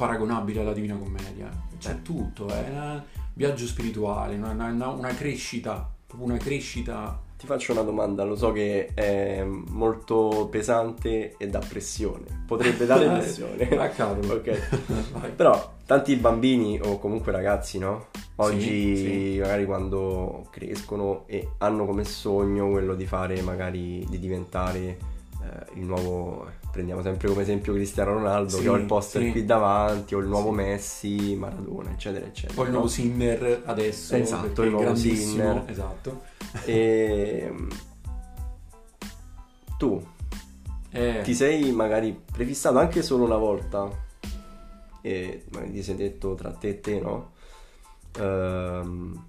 paragonabile 0.00 0.60
alla 0.60 0.72
Divina 0.72 0.96
Commedia. 0.96 1.50
C'è 1.78 2.00
tutto, 2.00 2.48
è 2.48 2.64
un 2.70 3.02
viaggio 3.34 3.66
spirituale, 3.66 4.36
una, 4.36 4.52
una- 4.52 4.88
una 4.88 5.14
crescita, 5.14 5.86
proprio 6.06 6.28
una 6.30 6.38
crescita. 6.38 7.20
Ti 7.36 7.46
faccio 7.46 7.72
una 7.72 7.82
domanda, 7.82 8.24
lo 8.24 8.34
so 8.36 8.50
che 8.52 8.86
è 8.94 9.42
molto 9.44 10.48
pesante 10.50 11.34
e 11.36 11.48
dà 11.48 11.58
pressione. 11.58 12.44
Potrebbe 12.46 12.86
dare 12.86 13.08
pressione. 13.12 13.68
Ah, 13.76 13.88
cavolo. 13.90 14.34
ok. 14.34 15.32
Però 15.36 15.74
tanti 15.84 16.16
bambini 16.16 16.80
o 16.82 16.98
comunque 16.98 17.30
ragazzi, 17.32 17.78
no? 17.78 18.06
Oggi 18.36 18.96
Sì, 18.96 19.32
sì. 19.34 19.38
magari 19.40 19.66
quando 19.66 20.46
crescono 20.50 21.24
e 21.26 21.48
hanno 21.58 21.84
come 21.84 22.04
sogno 22.04 22.70
quello 22.70 22.94
di 22.94 23.04
fare 23.06 23.40
magari 23.42 24.04
di 24.08 24.18
diventare 24.18 24.96
eh, 25.42 25.78
il 25.78 25.84
nuovo, 25.84 26.50
prendiamo 26.70 27.02
sempre 27.02 27.28
come 27.28 27.42
esempio 27.42 27.72
Cristiano 27.72 28.12
Ronaldo, 28.14 28.56
Sì, 28.56 28.62
che 28.62 28.68
ho 28.68 28.76
il 28.76 28.84
poster 28.86 29.22
sì. 29.22 29.30
qui 29.32 29.44
davanti, 29.44 30.14
o 30.14 30.18
il 30.18 30.26
nuovo 30.26 30.50
Sì. 30.50 30.54
Messi, 30.56 31.34
Maradona, 31.36 31.90
eccetera, 31.90 32.26
eccetera. 32.26 32.54
Poi 32.54 32.66
il 32.66 32.72
nuovo 32.72 32.86
Sinner 32.88 33.62
adesso, 33.66 34.14
Esatto, 34.16 34.62
il 34.62 34.70
nuovo 34.70 34.94
Sinner. 34.94 35.64
esatto. 35.66 36.22
E 36.64 37.52
tu 39.78 40.04
Eh, 40.92 41.20
ti 41.22 41.34
sei 41.34 41.70
magari 41.72 42.20
prefissato 42.32 42.78
anche 42.78 43.02
solo 43.02 43.24
una 43.24 43.36
volta 43.36 43.88
e 45.02 45.44
magari 45.52 45.72
ti 45.72 45.82
sei 45.82 45.94
detto 45.96 46.34
tra 46.34 46.52
te 46.52 46.68
e 46.68 46.80
te, 46.80 47.00
no? 47.00 47.32
Ehm, 48.18 49.26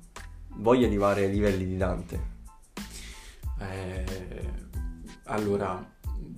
voglio 0.55 0.85
arrivare 0.87 1.25
ai 1.25 1.31
livelli 1.31 1.65
di 1.65 1.77
Dante. 1.77 2.29
eh, 3.59 4.69
allora, 5.25 5.87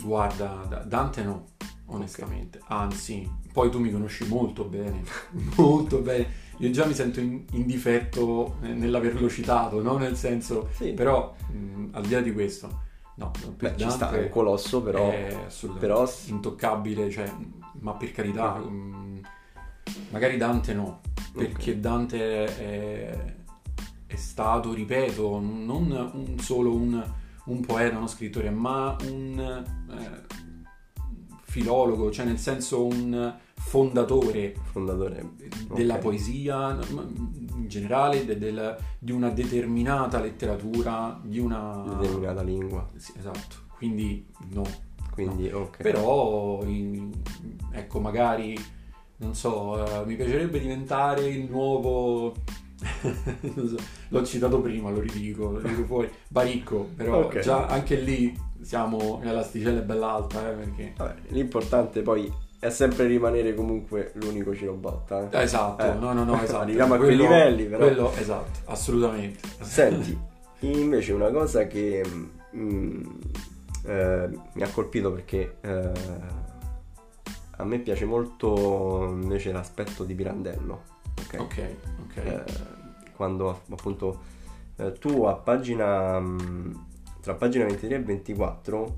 guarda, 0.01 0.65
Da- 0.67 0.83
Dante 0.83 1.23
no, 1.23 1.45
onestamente. 1.87 2.59
Anzi, 2.67 3.29
poi 3.51 3.69
tu 3.69 3.79
mi 3.79 3.91
conosci 3.91 4.27
molto 4.27 4.63
bene, 4.65 5.03
molto 5.57 5.99
bene. 5.99 6.41
Io 6.57 6.69
già 6.69 6.85
mi 6.85 6.93
sento 6.93 7.19
in, 7.19 7.43
in 7.51 7.65
difetto 7.65 8.57
eh, 8.61 8.67
nell'averlo 8.73 9.27
citato, 9.29 9.81
no? 9.81 9.97
Nel 9.97 10.15
senso, 10.15 10.69
Sì, 10.75 10.91
però, 10.93 11.33
mh, 11.51 11.87
al 11.91 12.03
di 12.05 12.13
là 12.13 12.21
di 12.21 12.31
questo, 12.31 12.81
no, 13.15 13.31
per 13.57 13.71
beh, 13.71 13.77
ci 13.77 13.85
Dante 13.85 13.93
sta, 13.95 14.11
è 14.11 14.21
un 14.23 14.29
colosso, 14.29 14.81
però... 14.81 15.09
è 15.09 15.45
però- 15.79 16.09
intoccabile, 16.27 17.09
cioè, 17.09 17.31
ma 17.79 17.93
per 17.93 18.11
carità, 18.11 18.55
Mhm. 18.57 18.73
mh, 18.73 19.21
magari 20.11 20.37
Dante 20.37 20.73
no, 20.73 21.01
perché 21.33 21.71
Ok. 21.71 21.77
Dante 21.77 22.45
è, 22.45 23.35
è 24.05 24.15
stato, 24.15 24.73
ripeto, 24.73 25.39
non 25.39 25.89
un- 26.13 26.37
solo 26.39 26.73
un, 26.75 27.03
un 27.45 27.61
poeta, 27.61 27.97
uno 27.97 28.07
scrittore, 28.07 28.49
ma 28.49 28.95
un 29.09 29.63
eh, 29.89 30.21
filologo, 31.43 32.11
cioè 32.11 32.25
nel 32.25 32.39
senso 32.39 32.85
un 32.85 33.35
fondatore 33.55 34.55
fondatore 34.71 35.31
della 35.73 35.95
Ok. 35.95 35.99
poesia 36.01 36.77
in 36.89 37.65
generale, 37.67 38.25
de- 38.25 38.37
del- 38.37 38.77
di 38.99 39.11
una 39.11 39.29
determinata 39.29 40.19
letteratura, 40.19 41.19
di 41.23 41.39
una... 41.39 41.95
determinata 41.99 42.41
lingua. 42.41 42.87
Sì, 42.95 43.13
esatto, 43.17 43.55
quindi 43.77 44.25
no. 44.51 44.63
Quindi, 45.11 45.47
ok. 45.47 45.77
Però, 45.83 46.63
in- 46.65 47.11
ecco, 47.71 47.99
magari, 47.99 48.57
non 49.17 49.35
so, 49.35 50.01
eh, 50.01 50.05
mi 50.05 50.15
piacerebbe 50.15 50.59
diventare 50.59 51.27
il 51.27 51.47
nuovo... 51.49 52.33
l'ho 54.09 54.25
citato 54.25 54.59
prima, 54.61 54.89
lo 54.89 54.99
ridico, 54.99 55.51
lo 55.51 55.59
dico 55.59 55.83
fuori. 55.85 56.09
Baricco, 56.27 56.89
però 56.95 57.25
Ok. 57.25 57.39
già 57.39 57.65
anche 57.67 57.95
lì 57.95 58.37
siamo, 58.61 59.19
l'asticella 59.23 59.79
è 59.79 59.83
bella 59.83 60.11
alta, 60.13 60.49
eh, 60.49 60.53
perché... 60.53 60.93
Vabbè, 60.95 61.15
l'importante 61.29 62.01
poi 62.01 62.31
è 62.59 62.69
sempre 62.69 63.05
rimanere 63.07 63.53
comunque 63.55 64.11
l'unico 64.15 64.55
cirobotta. 64.55 65.29
eh. 65.29 65.41
Esatto, 65.41 65.83
Eh, 65.83 65.93
no, 65.95 66.13
no, 66.13 66.23
no, 66.23 66.39
esatto. 66.43 66.61
Arriviamo 66.61 66.93
a 66.93 66.97
quei 66.97 67.15
livelli, 67.17 67.65
però. 67.65 67.85
Quello, 67.85 68.13
esatto, 68.15 68.59
assolutamente. 68.71 69.39
Senti, 69.59 70.17
invece 70.61 71.11
una 71.11 71.29
cosa 71.29 71.67
che 71.67 72.03
mm, 72.55 73.03
eh, 73.85 74.29
mi 74.53 74.61
ha 74.63 74.69
colpito 74.69 75.11
perché 75.11 75.57
eh, 75.59 75.91
a 77.57 77.63
me 77.65 77.79
piace 77.79 78.05
molto 78.05 79.07
invece 79.11 79.51
l'aspetto 79.51 80.05
di 80.05 80.15
Pirandello. 80.15 80.91
Ok. 81.19 81.39
Ok, 81.39 81.75
ok. 82.03 82.15
Eh, 82.17 82.43
quando 83.15 83.61
appunto 83.69 84.21
eh, 84.77 84.91
tu 84.93 85.23
a 85.23 85.35
pagina 85.35 86.19
mm, 86.19 86.73
tra 87.21 87.35
pagina 87.35 87.65
23 87.65 87.95
e 87.95 88.01
24 88.01 88.95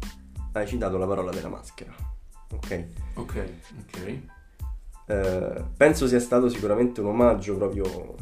hai 0.53 0.67
citato 0.67 0.97
la 0.97 1.05
parola 1.05 1.31
della 1.31 1.49
maschera. 1.49 1.93
Ok. 2.53 2.87
ok, 3.15 3.49
ok. 3.79 4.21
Eh, 5.07 5.63
penso 5.77 6.07
sia 6.07 6.19
stato 6.19 6.49
sicuramente 6.49 7.01
un 7.01 7.07
omaggio 7.07 7.55
proprio 7.55 8.15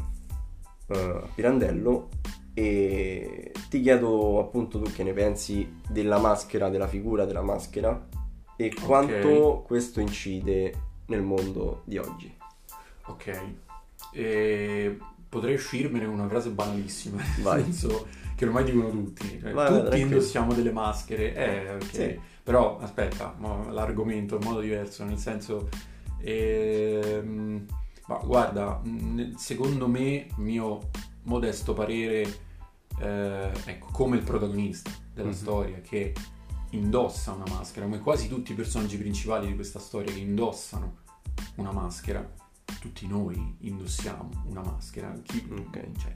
eh, 0.88 0.98
a 0.98 1.28
Pirandello 1.34 2.08
e 2.52 3.52
ti 3.68 3.80
chiedo 3.80 4.40
appunto 4.40 4.80
tu 4.80 4.92
che 4.92 5.02
ne 5.02 5.12
pensi 5.12 5.80
della 5.88 6.18
maschera, 6.18 6.68
della 6.68 6.86
figura 6.86 7.24
della 7.24 7.42
maschera 7.42 8.06
e 8.56 8.74
quanto 8.84 9.62
questo 9.66 10.00
incide 10.00 10.72
nel 11.06 11.22
mondo 11.22 11.82
di 11.84 11.98
oggi. 11.98 12.36
Ok. 13.06 13.54
E 14.14 14.98
potrei 15.28 15.54
uscirmene 15.54 16.04
con 16.06 16.14
una 16.14 16.28
frase 16.28 16.50
banalissima, 16.50 17.20
nel 17.42 17.64
senso 17.72 18.06
che 18.36 18.44
ormai 18.46 18.64
dicono 18.64 18.88
tutti. 18.90 19.38
Cioè, 19.40 19.52
Vai, 19.52 19.82
tutti 19.82 20.00
indossiamo 20.00 20.54
delle 20.54 20.72
maschere. 20.72 21.34
Eh, 21.34 21.74
ok. 21.74 21.84
Sì. 21.92 22.18
Però 22.42 22.78
aspetta, 22.78 23.36
l'argomento 23.70 24.36
in 24.36 24.42
modo 24.44 24.60
diverso, 24.60 25.04
nel 25.04 25.18
senso... 25.18 25.68
ehm, 26.20 27.66
ma 28.06 28.18
guarda, 28.18 28.82
secondo 29.36 29.88
me, 29.88 30.26
mio 30.36 30.90
modesto 31.22 31.72
parere, 31.72 32.38
eh, 33.00 33.50
ecco, 33.64 33.88
come 33.92 34.16
il 34.18 34.22
protagonista 34.22 34.90
della 35.14 35.28
Mhm. 35.28 35.34
storia 35.34 35.80
che 35.80 36.12
indossa 36.70 37.32
una 37.32 37.46
maschera, 37.48 37.86
come 37.86 38.00
quasi 38.00 38.28
tutti 38.28 38.52
i 38.52 38.54
personaggi 38.54 38.98
principali 38.98 39.46
di 39.46 39.54
questa 39.54 39.78
storia 39.78 40.12
che 40.12 40.18
indossano 40.18 40.96
una 41.56 41.72
maschera, 41.72 42.30
tutti 42.84 43.06
noi 43.06 43.56
indossiamo 43.60 44.28
una 44.44 44.60
maschera, 44.60 45.10
chi- 45.22 45.48
Ok. 45.50 45.96
cioè, 45.98 46.14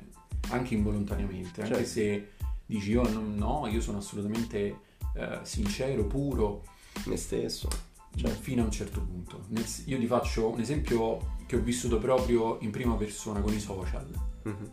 anche 0.51 0.75
involontariamente, 0.75 1.63
anche 1.63 1.75
Certo. 1.77 1.89
se 1.89 2.29
dici 2.67 2.91
io 2.91 3.09
no, 3.09 3.21
no, 3.21 3.67
io 3.69 3.81
sono 3.81 3.99
assolutamente 3.99 4.81
eh, 5.15 5.39
sincero, 5.45 6.05
puro, 6.05 6.65
Me 7.07 7.17
stesso. 7.17 7.69
cioè, 8.15 8.29
Certo. 8.29 8.43
fino 8.43 8.63
a 8.63 8.65
un 8.67 8.71
certo 8.71 9.01
punto. 9.01 9.47
Io 9.87 9.99
ti 9.99 10.07
faccio 10.07 10.49
un 10.51 10.61
esempio 10.61 11.37
che 11.47 11.57
ho 11.57 11.61
vissuto 11.61 11.99
proprio 11.99 12.59
in 12.61 12.71
prima 12.71 12.95
persona 12.97 13.41
con 13.41 13.55
i 13.55 13.61
social, 13.61 14.07
Mhm. 14.43 14.73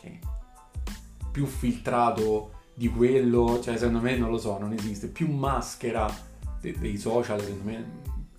che 0.00 0.18
più 1.30 1.46
filtrato 1.46 2.52
di 2.74 2.88
quello, 2.88 3.60
cioè 3.62 3.76
secondo 3.76 4.00
me 4.00 4.16
non 4.16 4.30
lo 4.30 4.38
so, 4.38 4.58
non 4.58 4.72
esiste, 4.72 5.06
più 5.08 5.30
maschera 5.32 6.12
de- 6.60 6.76
dei 6.78 6.96
social, 6.98 7.40
secondo 7.40 7.64
me 7.64 7.84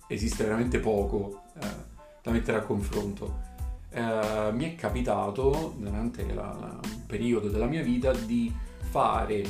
esiste 0.08 0.44
veramente 0.44 0.78
poco 0.78 1.42
eh, 1.60 1.87
da 2.28 2.34
mettere 2.34 2.58
a 2.58 2.62
confronto. 2.62 3.46
Eh, 3.90 4.50
mi 4.52 4.64
è 4.64 4.74
capitato 4.74 5.74
durante 5.78 6.26
la- 6.34 6.54
la- 6.60 6.78
un 6.82 7.06
periodo 7.06 7.48
della 7.48 7.64
mia 7.66 7.82
vita 7.82 8.12
di 8.12 8.54
fare 8.90 9.42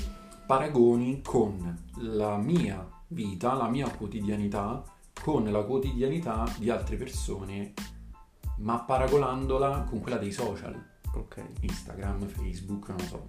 paragoni 0.47 1.21
con 1.23 1.77
la 1.97 2.37
mia 2.37 2.89
vita, 3.09 3.55
la 3.55 3.69
mia 3.69 3.91
quotidianità, 3.91 4.85
con 5.21 5.51
la 5.51 5.63
quotidianità 5.63 6.49
di 6.57 6.71
altre 6.71 6.97
persone, 6.97 7.75
ma 8.59 8.79
paragonandola 8.79 9.85
con 9.89 10.01
quella 10.01 10.17
dei 10.19 10.33
social. 10.33 10.81
Ok. 11.15 11.43
Instagram, 11.61 12.27
Facebook, 12.29 12.89
non 12.91 13.01
so, 13.01 13.29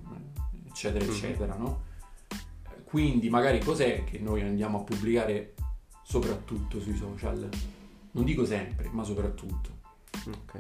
eccetera, 0.68 1.04
Mhm. 1.06 1.12
eccetera, 1.12 1.56
no? 1.56 1.82
Quindi 2.84 3.30
magari 3.30 3.60
cos'è 3.60 4.04
che 4.04 4.20
noi 4.20 4.42
andiamo 4.42 4.80
a 4.80 4.84
pubblicare 4.84 5.56
soprattutto 6.04 6.80
sui 6.80 6.96
social? 6.96 7.50
Non 8.12 8.24
dico 8.26 8.46
sempre, 8.46 8.90
ma 8.92 9.04
soprattutto. 9.04 9.78
Ok. 10.28 10.60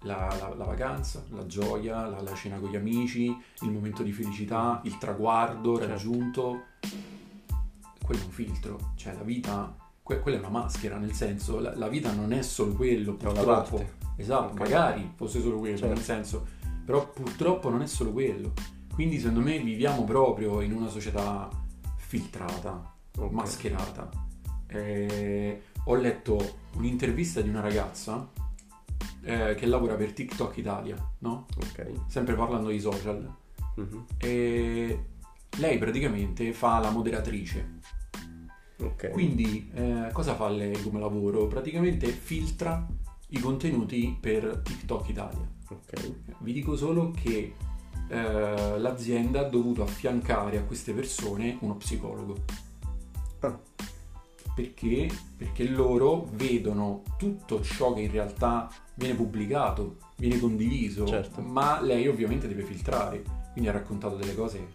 La, 0.00 0.28
la- 0.38 0.54
la 0.54 0.64
vacanza, 0.64 1.24
la 1.30 1.46
gioia, 1.46 2.06
la, 2.06 2.20
la 2.20 2.34
cena 2.34 2.58
con 2.58 2.70
gli 2.70 2.76
amici, 2.76 3.34
il 3.62 3.70
momento 3.70 4.02
di 4.02 4.12
felicità, 4.12 4.80
il 4.84 4.98
traguardo 4.98 5.76
Certo. 5.76 5.90
raggiunto. 5.90 6.62
Quello 8.04 8.20
è 8.20 8.24
un 8.24 8.30
filtro, 8.30 8.92
cioè 8.94 9.14
la 9.14 9.22
vita, 9.22 9.74
que- 10.02 10.20
quella 10.20 10.36
è 10.36 10.40
una 10.40 10.48
maschera, 10.50 10.96
nel 10.96 11.12
senso 11.12 11.58
la, 11.58 11.88
vita 11.88 12.12
non 12.12 12.32
è 12.32 12.42
solo 12.42 12.72
quello, 12.74 13.14
purtroppo. 13.14 13.84
Esatto, 14.16 14.52
Ok. 14.52 14.58
magari 14.60 15.12
fosse 15.16 15.40
solo 15.40 15.58
quello, 15.58 15.76
Certo. 15.76 15.92
nel 15.94 16.02
senso, 16.02 16.46
però 16.84 17.08
purtroppo 17.10 17.68
non 17.68 17.82
è 17.82 17.86
solo 17.86 18.12
quello. 18.12 18.52
Quindi 18.94 19.18
secondo 19.18 19.40
me 19.40 19.58
viviamo 19.58 20.04
proprio 20.04 20.60
in 20.60 20.72
una 20.72 20.88
società 20.88 21.48
filtrata, 21.96 22.94
Ok. 23.18 23.30
mascherata. 23.32 24.08
Eh, 24.68 25.62
ho 25.88 25.94
letto 25.94 26.58
un'intervista 26.74 27.40
di 27.40 27.48
una 27.48 27.60
ragazza 27.60 28.28
eh, 29.22 29.54
che 29.56 29.66
lavora 29.66 29.94
per 29.94 30.12
TikTok 30.12 30.56
Italia, 30.56 30.96
no? 31.18 31.46
Ok. 31.56 31.92
Sempre 32.06 32.34
parlando 32.34 32.68
di 32.70 32.80
social. 32.80 33.34
Mhm. 33.76 34.04
E 34.18 35.04
lei 35.58 35.78
praticamente 35.78 36.52
fa 36.52 36.78
la 36.78 36.90
moderatrice. 36.90 37.80
Ok. 38.78 39.10
Quindi 39.10 39.70
eh, 39.74 40.10
cosa 40.12 40.34
fa 40.34 40.48
lei 40.48 40.80
come 40.82 41.00
lavoro? 41.00 41.46
Praticamente 41.46 42.08
filtra 42.08 42.86
i 43.28 43.38
contenuti 43.38 44.16
per 44.18 44.60
TikTok 44.62 45.08
Italia. 45.08 45.48
Ok. 45.68 46.14
Vi 46.38 46.52
dico 46.52 46.76
solo 46.76 47.10
che 47.10 47.54
eh, 48.08 48.78
l'azienda 48.78 49.40
ha 49.40 49.48
dovuto 49.48 49.82
affiancare 49.82 50.58
a 50.58 50.62
queste 50.62 50.92
persone 50.92 51.56
uno 51.60 51.76
psicologo. 51.76 52.34
Ah. 53.40 53.58
Perché? 54.56 55.10
Perché 55.36 55.68
loro 55.68 56.28
vedono 56.32 57.02
tutto 57.18 57.60
ciò 57.62 57.92
che 57.92 58.00
in 58.00 58.10
realtà 58.10 58.70
viene 58.94 59.14
pubblicato, 59.14 59.98
viene 60.16 60.40
condiviso, 60.40 61.06
Certo. 61.06 61.42
ma 61.42 61.78
lei 61.82 62.08
ovviamente 62.08 62.48
deve 62.48 62.62
filtrare. 62.62 63.22
Quindi 63.52 63.68
ha 63.68 63.74
raccontato 63.74 64.16
delle 64.16 64.34
cose 64.34 64.66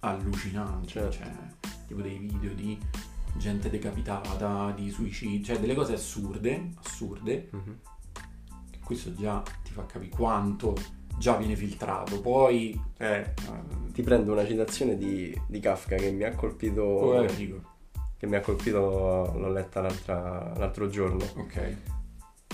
allucinanti, 0.00 0.88
Certo. 0.88 1.12
cioè 1.12 1.30
tipo 1.86 2.00
dei 2.00 2.16
video 2.16 2.54
di 2.54 2.78
gente 3.36 3.68
decapitata, 3.68 4.72
di 4.74 4.88
suicidi, 4.90 5.44
cioè 5.44 5.58
delle 5.58 5.74
cose 5.74 5.92
assurde, 5.92 6.70
assurde. 6.82 7.48
Mhm. 7.52 7.78
Questo 8.82 9.12
già 9.14 9.42
ti 9.62 9.72
fa 9.72 9.84
capire 9.84 10.14
quanto 10.16 10.74
già 11.18 11.36
viene 11.36 11.56
filtrato. 11.56 12.20
Poi, 12.22 12.80
eh, 12.98 13.34
Ti 13.92 14.02
prendo 14.02 14.32
una 14.32 14.46
citazione 14.46 14.96
di, 14.96 15.38
di 15.46 15.58
Kafka 15.60 15.96
che 15.96 16.10
mi 16.12 16.22
ha 16.24 16.34
colpito. 16.34 17.22
eh, 17.22 17.34
dico, 17.34 17.60
Che 18.18 18.26
mi 18.26 18.36
ha 18.36 18.40
colpito, 18.40 18.78
l'ho 19.36 19.50
letta 19.50 19.80
l'altro 20.56 20.88
giorno. 20.88 21.24
ok. 21.36 21.76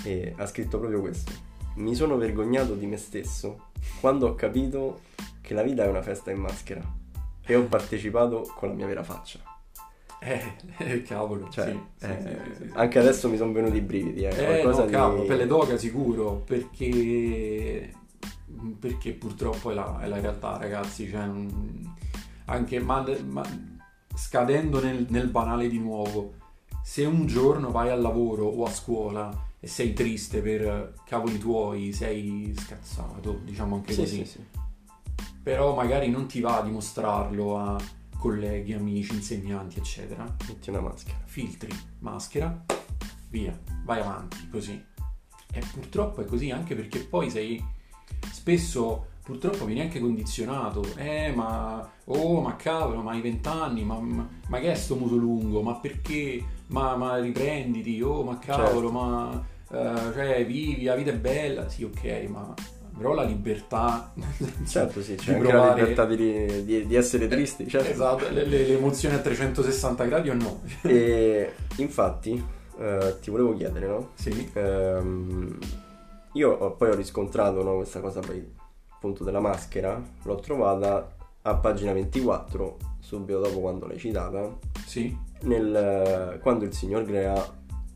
E 0.04 0.34
ha 0.36 0.46
scritto 0.46 0.78
proprio 0.78 1.00
questo. 1.00 1.32
Mi 1.76 1.94
sono 1.94 2.16
vergognato 2.16 2.74
di 2.74 2.86
me 2.86 2.96
stesso 2.96 3.70
quando 4.00 4.26
ho 4.28 4.34
capito 4.34 5.00
che 5.40 5.54
la 5.54 5.62
vita 5.62 5.84
è 5.84 5.88
una 5.88 6.02
festa 6.02 6.30
in 6.30 6.38
maschera 6.38 6.82
e 7.44 7.54
ho 7.54 7.62
partecipato 7.64 8.52
con 8.56 8.68
la 8.70 8.74
mia 8.74 8.86
vera 8.86 9.02
faccia. 9.02 9.38
Eh, 10.20 10.40
eh, 10.78 11.02
cavolo, 11.02 11.48
Cioè, 11.48 11.66
sì, 11.70 12.06
eh, 12.06 12.16
sì, 12.20 12.54
sì, 12.64 12.70
anche 12.74 12.98
adesso 12.98 13.28
mi 13.28 13.36
sono 13.36 13.52
venuti 13.52 13.76
i 13.78 13.80
brividi. 13.80 14.22
Eh, 14.24 14.60
Eh, 14.60 14.62
no, 14.64 14.84
di- 14.84 14.90
cavolo, 14.92 15.24
pelle 15.24 15.46
d'oca 15.46 15.76
sicuro, 15.76 16.42
perché, 16.46 17.92
perché 18.78 19.12
purtroppo 19.14 19.70
è 19.70 19.74
la, 19.74 20.00
è 20.00 20.06
la 20.06 20.20
realtà, 20.20 20.58
ragazzi. 20.58 21.08
Cioè, 21.08 21.28
anche, 22.44 22.78
ma, 22.80 23.04
ma 23.26 23.42
scadendo 24.14 24.82
nel, 24.82 25.06
nel 25.08 25.28
banale 25.28 25.68
di 25.68 25.78
nuovo, 25.78 26.34
se 26.82 27.04
un 27.04 27.26
giorno 27.26 27.70
vai 27.70 27.90
al 27.90 28.00
lavoro 28.00 28.46
o 28.46 28.64
a 28.64 28.70
scuola 28.70 29.50
e 29.60 29.66
sei 29.66 29.92
triste 29.92 30.40
per 30.40 30.94
cavoli 31.04 31.38
tuoi, 31.38 31.92
sei 31.92 32.52
scazzato, 32.58 33.40
diciamo 33.44 33.76
anche 33.76 33.92
Sì, 33.92 34.00
così, 34.00 34.16
sì, 34.24 34.24
sì. 34.24 34.40
però 35.42 35.74
magari 35.74 36.10
non 36.10 36.26
ti 36.26 36.40
va 36.40 36.58
a 36.58 36.62
dimostrarlo 36.62 37.58
a 37.58 37.80
colleghi, 38.18 38.72
amici, 38.72 39.14
insegnanti, 39.14 39.78
eccetera 39.78 40.24
Metti 40.48 40.70
una 40.70 40.80
maschera. 40.80 41.18
filtri, 41.24 41.70
maschera, 42.00 42.64
via, 43.30 43.58
vai 43.84 44.00
avanti 44.00 44.48
così. 44.48 44.84
E 45.54 45.62
purtroppo 45.72 46.22
è 46.22 46.24
così 46.24 46.50
anche 46.50 46.74
perché 46.74 47.00
poi 47.00 47.30
sei 47.30 47.62
spesso 48.32 49.06
purtroppo 49.22 49.64
vieni 49.64 49.80
anche 49.82 50.00
condizionato. 50.00 50.84
Eh, 50.96 51.32
ma 51.34 51.88
oh, 52.06 52.40
ma 52.40 52.56
cavolo, 52.56 53.00
ma 53.02 53.12
hai 53.12 53.20
vent'anni, 53.20 53.84
ma, 53.84 53.98
ma, 54.00 54.28
ma 54.48 54.58
che 54.58 54.72
è 54.72 54.74
sto 54.74 54.96
muso 54.96 55.16
lungo? 55.16 55.62
Ma 55.62 55.74
perché? 55.74 56.42
Ma, 56.68 56.96
ma 56.96 57.18
riprenditi, 57.18 58.00
oh, 58.02 58.22
ma 58.22 58.38
cavolo, 58.38 58.88
Certo. 58.88 58.92
ma 58.92 59.44
eh, 59.70 60.12
cioè 60.14 60.46
vivi, 60.46 60.82
la 60.84 60.94
vita 60.94 61.10
è 61.10 61.16
bella. 61.16 61.68
Sì, 61.68 61.84
ok, 61.84 62.24
ma 62.28 62.54
però 62.96 63.14
la 63.14 63.22
libertà 63.24 64.12
Certo, 64.66 65.02
sì, 65.02 65.14
c'è 65.14 65.36
provare- 65.36 65.68
la 65.68 65.74
libertà 65.74 66.04
di, 66.06 66.64
di- 66.64 66.86
di 66.86 66.94
essere 66.94 67.26
tristi. 67.28 67.66
Certo. 67.68 67.90
Esatto, 67.90 68.28
le, 68.30 68.44
le- 68.44 68.66
le 68.66 68.76
emozioni 68.76 69.14
a 69.14 69.18
360 69.18 70.04
gradi 70.04 70.28
o 70.30 70.34
no? 70.34 70.60
E 70.82 71.52
infatti, 71.78 72.42
eh, 72.78 73.16
ti 73.20 73.30
volevo 73.30 73.54
chiedere, 73.54 73.86
no? 73.86 74.10
Sì. 74.14 74.50
Ehm, 74.54 75.58
io 76.34 76.72
poi 76.76 76.90
ho 76.90 76.94
riscontrato 76.94 77.62
no, 77.62 77.76
questa 77.76 78.00
cosa 78.00 78.20
poi 78.20 78.60
appunto 79.02 79.24
della 79.24 79.40
maschera, 79.40 80.00
l'ho 80.22 80.36
trovata 80.36 81.16
a 81.42 81.54
pagina 81.56 81.92
24, 81.92 82.76
subito 83.00 83.40
dopo 83.40 83.58
quando 83.58 83.88
l'hai 83.88 83.98
citata, 83.98 84.48
Sì, 84.86 85.16
nel, 85.40 86.38
quando 86.40 86.64
il 86.64 86.72
signor 86.72 87.04
Grea 87.04 87.44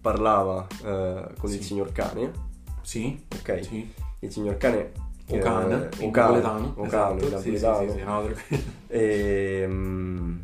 parlava 0.01 0.67
eh, 0.85 1.29
con 1.39 1.51
il 1.51 1.59
Sì. 1.59 1.63
signor 1.63 1.93
cane, 1.93 2.33
sì, 2.83 3.25
ok? 3.39 3.65
sì. 3.65 3.93
Il 4.19 4.33
signor 4.33 4.57
cane... 4.57 5.05
O 5.29 5.39
cane, 5.39 5.89
eh, 5.99 6.03
in 6.05 6.09
o 6.09 6.11
cane, 6.13 6.41
napoletano. 6.41 6.73
o 6.77 6.87
cane, 6.87 7.21
in 7.21 7.27
esatto. 7.27 7.43
Sì, 7.43 7.57
sì, 7.57 7.65
napoletano. 7.65 7.91
sì, 7.93 7.99
sì, 7.99 8.05
no, 8.05 8.23
tranquillo. 8.23 8.63
E, 8.89 9.65
mm, 9.67 10.39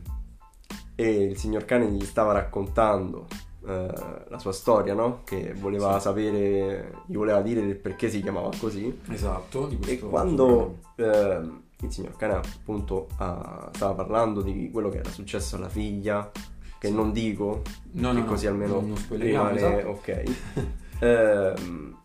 e 0.96 1.10
il 1.24 1.36
signor 1.36 1.64
cane 1.64 1.86
gli 1.90 2.04
stava 2.04 2.32
raccontando 2.32 3.26
eh, 3.66 4.24
la 4.28 4.38
sua 4.38 4.52
storia, 4.52 4.94
no? 4.94 5.20
Che 5.24 5.54
voleva 5.54 5.94
Sì. 5.94 6.00
sapere, 6.02 6.92
gli 7.06 7.16
voleva 7.16 7.40
dire 7.42 7.64
del 7.64 7.76
perché 7.76 8.08
si 8.10 8.20
chiamava 8.22 8.50
così. 8.58 9.00
Esatto, 9.10 9.68
E 9.86 9.98
quando 9.98 10.78
eh, 10.96 11.40
il 11.80 11.90
signor 11.92 12.16
cane 12.16 12.34
appunto 12.34 13.08
ha- 13.16 13.70
stava 13.72 13.94
parlando 13.94 14.40
di 14.42 14.70
quello 14.72 14.88
che 14.88 14.98
era 14.98 15.10
successo 15.10 15.56
alla 15.56 15.68
figlia, 15.68 16.30
che 16.78 16.88
Sì. 16.88 16.94
non 16.94 17.12
dico, 17.12 17.62
No, 17.92 18.12
che 18.12 18.20
no, 18.20 18.24
così 18.24 18.46
no, 18.46 18.50
almeno 18.52 18.80
non, 18.80 18.94
rimane 19.10 19.56
esatto. 19.56 19.88
ok. 19.88 20.22
Ehm, 21.02 21.96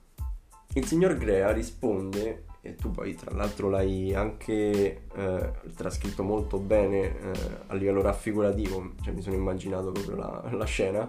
il 0.74 0.86
signor 0.86 1.15
Grea 1.17 1.52
risponde, 1.52 2.46
e 2.62 2.76
tu 2.76 2.89
poi 2.91 3.13
tra 3.15 3.34
l'altro 3.36 3.70
l'hai 3.70 4.13
anche 4.13 5.04
eh, 5.15 5.52
trascritto 5.76 6.24
molto 6.24 6.58
bene 6.58 7.00
eh, 7.20 7.32
a 7.67 7.74
livello 7.76 8.02
raffigurativo, 8.02 8.93
cioè 9.04 9.13
mi 9.13 9.22
sono 9.22 9.36
immaginato 9.36 9.91
proprio 9.91 10.15
la, 10.15 10.43
la 10.52 10.65
scena, 10.65 11.08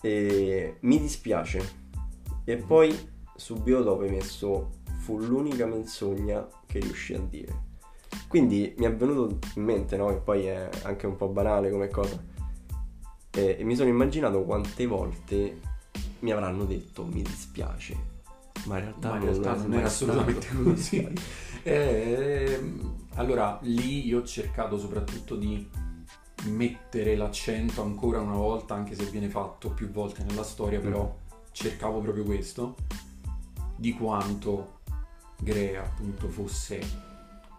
e 0.00 0.76
mi 0.80 1.00
dispiace. 1.00 1.78
E 2.44 2.56
poi 2.56 2.96
subito 3.34 3.82
dopo 3.82 4.02
hai 4.02 4.10
messo 4.10 4.70
fu 4.98 5.18
l'unica 5.18 5.66
menzogna 5.66 6.46
che 6.66 6.78
riuscì 6.80 7.14
a 7.14 7.20
dire. 7.20 7.68
Quindi 8.28 8.74
mi 8.78 8.84
è 8.86 8.94
venuto 8.94 9.38
in 9.56 9.62
mente, 9.64 9.96
no? 9.96 10.10
E 10.10 10.16
poi 10.16 10.46
è 10.46 10.68
anche 10.82 11.06
un 11.06 11.16
po' 11.16 11.28
banale 11.28 11.70
come 11.70 11.88
cosa. 11.88 12.22
E, 13.32 13.56
e 13.58 13.64
mi 13.64 13.76
sono 13.76 13.88
immaginato 13.88 14.42
quante 14.44 14.86
volte 14.86 15.60
mi 16.20 16.32
avranno 16.32 16.64
detto 16.64 17.04
mi 17.04 17.22
dispiace, 17.22 17.96
ma 18.66 18.78
in 18.78 18.84
realtà, 18.84 19.08
Ma 19.10 19.16
in 19.16 19.22
realtà 19.22 19.54
non 19.54 19.74
era 19.74 19.88
stato. 19.88 20.12
assolutamente 20.12 20.48
così. 20.62 21.12
Ehm, 21.62 23.06
allora, 23.14 23.58
lì 23.62 24.06
io 24.06 24.20
ho 24.20 24.24
cercato 24.24 24.78
soprattutto 24.78 25.36
di 25.36 25.68
mettere 26.46 27.16
l'accento 27.16 27.82
ancora 27.82 28.20
una 28.20 28.36
volta, 28.36 28.74
anche 28.74 28.94
se 28.94 29.04
viene 29.06 29.28
fatto 29.28 29.70
più 29.70 29.90
volte 29.90 30.22
nella 30.24 30.42
storia, 30.44 30.80
però 30.80 31.04
Mm. 31.04 31.28
cercavo 31.52 32.00
proprio 32.00 32.24
questo, 32.24 32.76
di 33.76 33.92
quanto 33.94 34.78
Grea 35.38 35.82
appunto 35.82 36.28
fosse 36.28 36.80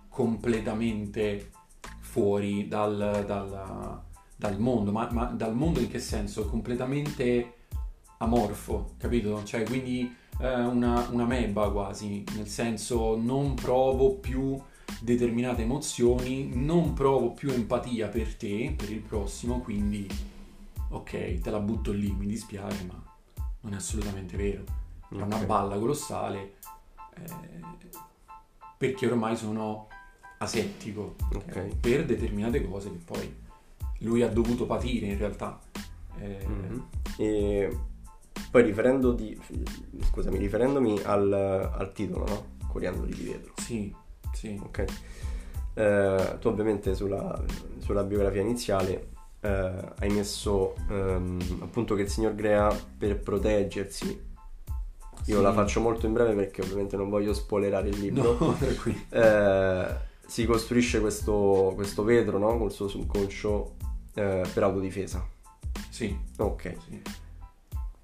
completamente 0.07 1.51
fuori 1.99 2.67
dal, 2.67 3.23
dal- 3.25 4.01
dal 4.35 4.59
mondo, 4.59 4.91
ma, 4.91 5.07
ma 5.11 5.25
dal 5.25 5.55
mondo 5.55 5.79
in 5.79 5.89
che 5.89 5.99
senso? 5.99 6.45
Completamente 6.45 7.53
amorfo, 8.17 8.93
capito? 8.97 9.43
Cioè, 9.43 9.63
quindi 9.63 10.15
eh, 10.39 10.61
una, 10.63 11.07
una 11.11 11.25
meba 11.25 11.71
quasi, 11.71 12.23
nel 12.35 12.47
senso 12.47 13.17
non 13.17 13.55
provo 13.55 14.15
più 14.15 14.59
determinate 14.99 15.62
emozioni, 15.62 16.51
non 16.54 16.93
provo 16.93 17.32
più 17.32 17.49
empatia 17.51 18.08
per 18.08 18.36
te, 18.36 18.73
per 18.75 18.91
il 18.91 18.99
prossimo, 18.99 19.60
quindi 19.60 20.08
ok, 20.89 21.39
te 21.39 21.49
la 21.49 21.60
butto 21.60 21.91
lì, 21.91 22.12
mi 22.12 22.25
dispiace, 22.27 22.84
ma 22.86 23.01
non 23.62 23.73
è 23.73 23.75
assolutamente 23.77 24.36
vero. 24.38 24.63
È 25.10 25.15
una 25.15 25.38
Ok. 25.38 25.45
balla 25.45 25.77
colossale 25.77 26.56
eh, 27.15 27.49
perché 28.77 29.08
ormai 29.08 29.36
sono 29.36 29.88
asettico 30.39 31.15
Ok. 31.34 31.75
per 31.80 32.06
determinate 32.06 32.67
cose 32.67 32.89
che 32.91 32.99
poi 33.04 33.36
lui 33.99 34.23
ha 34.23 34.27
dovuto 34.30 34.65
patire 34.65 35.08
in 35.08 35.17
realtà. 35.17 35.60
Eh, 36.19 36.47
Mhm. 36.47 36.86
E 37.17 37.77
poi 38.49 38.63
riferendo 38.63 39.12
di, 39.13 39.39
scusami, 40.10 40.38
riferendomi 40.38 40.99
al, 41.04 41.32
al 41.32 41.91
titolo, 41.93 42.25
no? 42.25 42.45
Coriandoli 42.67 43.13
di 43.13 43.23
vetro. 43.23 43.54
Sì, 43.58 43.93
sì. 44.33 44.59
Ok. 44.63 44.85
Eh, 45.73 46.37
tu 46.39 46.47
ovviamente 46.49 46.95
sulla, 46.95 47.41
sulla 47.79 48.03
biografia 48.03 48.41
iniziale 48.41 49.07
eh, 49.39 49.71
hai 49.99 50.09
messo 50.09 50.75
ehm, 50.89 51.59
appunto 51.61 51.95
che 51.95 52.01
il 52.03 52.09
signor 52.09 52.35
Grea 52.35 52.75
per 52.97 53.19
proteggersi, 53.19 54.29
io 55.25 55.37
Sì. 55.37 55.41
la 55.41 55.53
faccio 55.53 55.79
molto 55.79 56.05
in 56.05 56.13
breve 56.13 56.33
perché 56.33 56.61
ovviamente 56.61 56.97
non 56.97 57.09
voglio 57.09 57.33
spoilerare 57.33 57.89
il 57.89 57.99
libro, 57.99 58.37
No, 58.39 58.57
eh, 59.09 59.95
si 60.25 60.45
costruisce 60.45 60.99
questo, 60.99 61.71
questo 61.75 62.03
vetro 62.03 62.37
no? 62.37 62.57
col 62.57 62.71
suo 62.71 62.87
subconscio 62.87 63.75
eh, 64.15 64.43
per 64.53 64.63
autodifesa. 64.63 65.25
Sì, 65.89 66.17
Ok. 66.37 66.75
sì. 66.87 67.01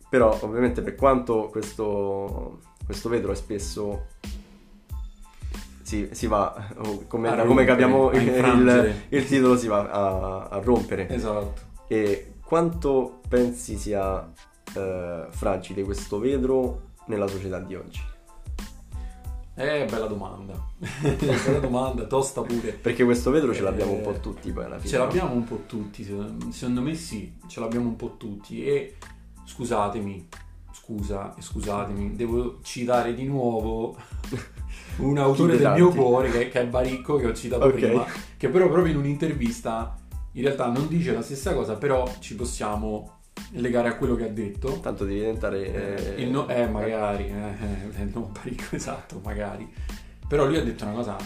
Però 0.10 0.38
ovviamente 0.42 0.82
per 0.82 0.96
quanto 0.96 1.50
questo, 1.50 2.60
questo 2.86 3.10
vetro 3.10 3.32
è 3.34 3.36
spesso 3.36 4.06
si, 5.88 6.10
si 6.12 6.28
va, 6.28 6.54
come, 7.08 7.30
da 7.30 7.46
come 7.46 7.66
rompere, 7.66 7.66
capiamo 7.66 8.10
a 8.10 8.16
il, 8.18 8.96
il 9.08 9.26
titolo 9.26 9.56
si 9.56 9.68
va 9.68 9.90
a, 9.90 10.48
a 10.50 10.60
rompere. 10.60 11.08
Esatto. 11.08 11.62
E 11.88 12.34
quanto 12.44 13.22
pensi 13.30 13.78
sia 13.78 14.30
eh, 14.76 15.28
fragile 15.30 15.84
questo 15.84 16.20
vetro 16.20 16.90
nella 17.06 17.26
società 17.28 17.60
di 17.60 17.76
oggi? 17.76 18.02
Eh, 19.56 19.88
bella 19.90 20.08
domanda. 20.08 20.62
bella 21.00 21.60
domanda, 21.60 22.04
tosta 22.04 22.42
pure. 22.42 22.74
Perché 22.74 23.06
questo 23.06 23.32
vetro 23.32 23.54
ce 23.54 23.62
l'abbiamo 23.62 23.94
un 23.94 24.00
Eh, 24.00 24.02
po' 24.02 24.20
tutti 24.20 24.52
poi 24.52 24.66
alla 24.66 24.80
fine. 24.80 24.90
Ce 24.90 24.98
l'abbiamo 24.98 25.32
un 25.36 25.46
po' 25.46 25.64
tutti, 25.68 26.04
secondo 26.04 26.82
me 26.82 26.96
sì, 26.96 27.34
ce 27.48 27.62
l'abbiamo 27.62 27.88
un 27.88 27.96
po' 27.96 28.18
tutti 28.18 28.66
e 28.66 28.98
scusatemi, 29.46 30.28
scusa 30.74 31.34
scusatemi, 31.40 32.14
devo 32.18 32.60
citare 32.62 33.14
di 33.14 33.24
nuovo 33.24 33.96
un 34.98 35.18
autore 35.18 35.58
del 35.58 35.72
mio 35.74 35.90
cuore 35.90 36.30
che, 36.30 36.50
che 36.50 36.62
è 36.62 36.66
Baricco 36.66 37.18
che 37.18 37.28
ho 37.28 37.34
citato 37.34 37.66
Ok. 37.66 37.74
prima, 37.74 38.06
che 38.38 38.50
però 38.50 38.70
proprio 38.70 38.94
in 38.94 39.00
un'intervista 39.00 39.96
in 40.34 40.44
realtà 40.44 40.68
non 40.68 40.88
dice 40.88 41.14
la 41.14 41.22
stessa 41.22 41.54
cosa, 41.54 41.76
però 41.76 42.08
ci 42.20 42.36
possiamo 42.36 43.18
legare 43.52 43.90
a 43.90 43.96
quello 43.98 44.16
che 44.16 44.26
ha 44.26 44.30
detto. 44.30 44.80
Tanto 44.80 45.04
devi 45.04 45.20
diventare... 45.20 46.16
Eh, 46.16 46.26
no- 46.26 46.48
eh 46.48 46.68
magari, 46.68 47.28
eh, 47.28 48.02
eh, 48.02 48.04
non 48.14 48.32
parico 48.32 48.64
esatto, 48.76 49.20
magari. 49.24 49.72
Però 50.28 50.46
lui 50.46 50.58
ha 50.58 50.64
detto 50.64 50.84
una 50.84 50.94
cosa 50.94 51.18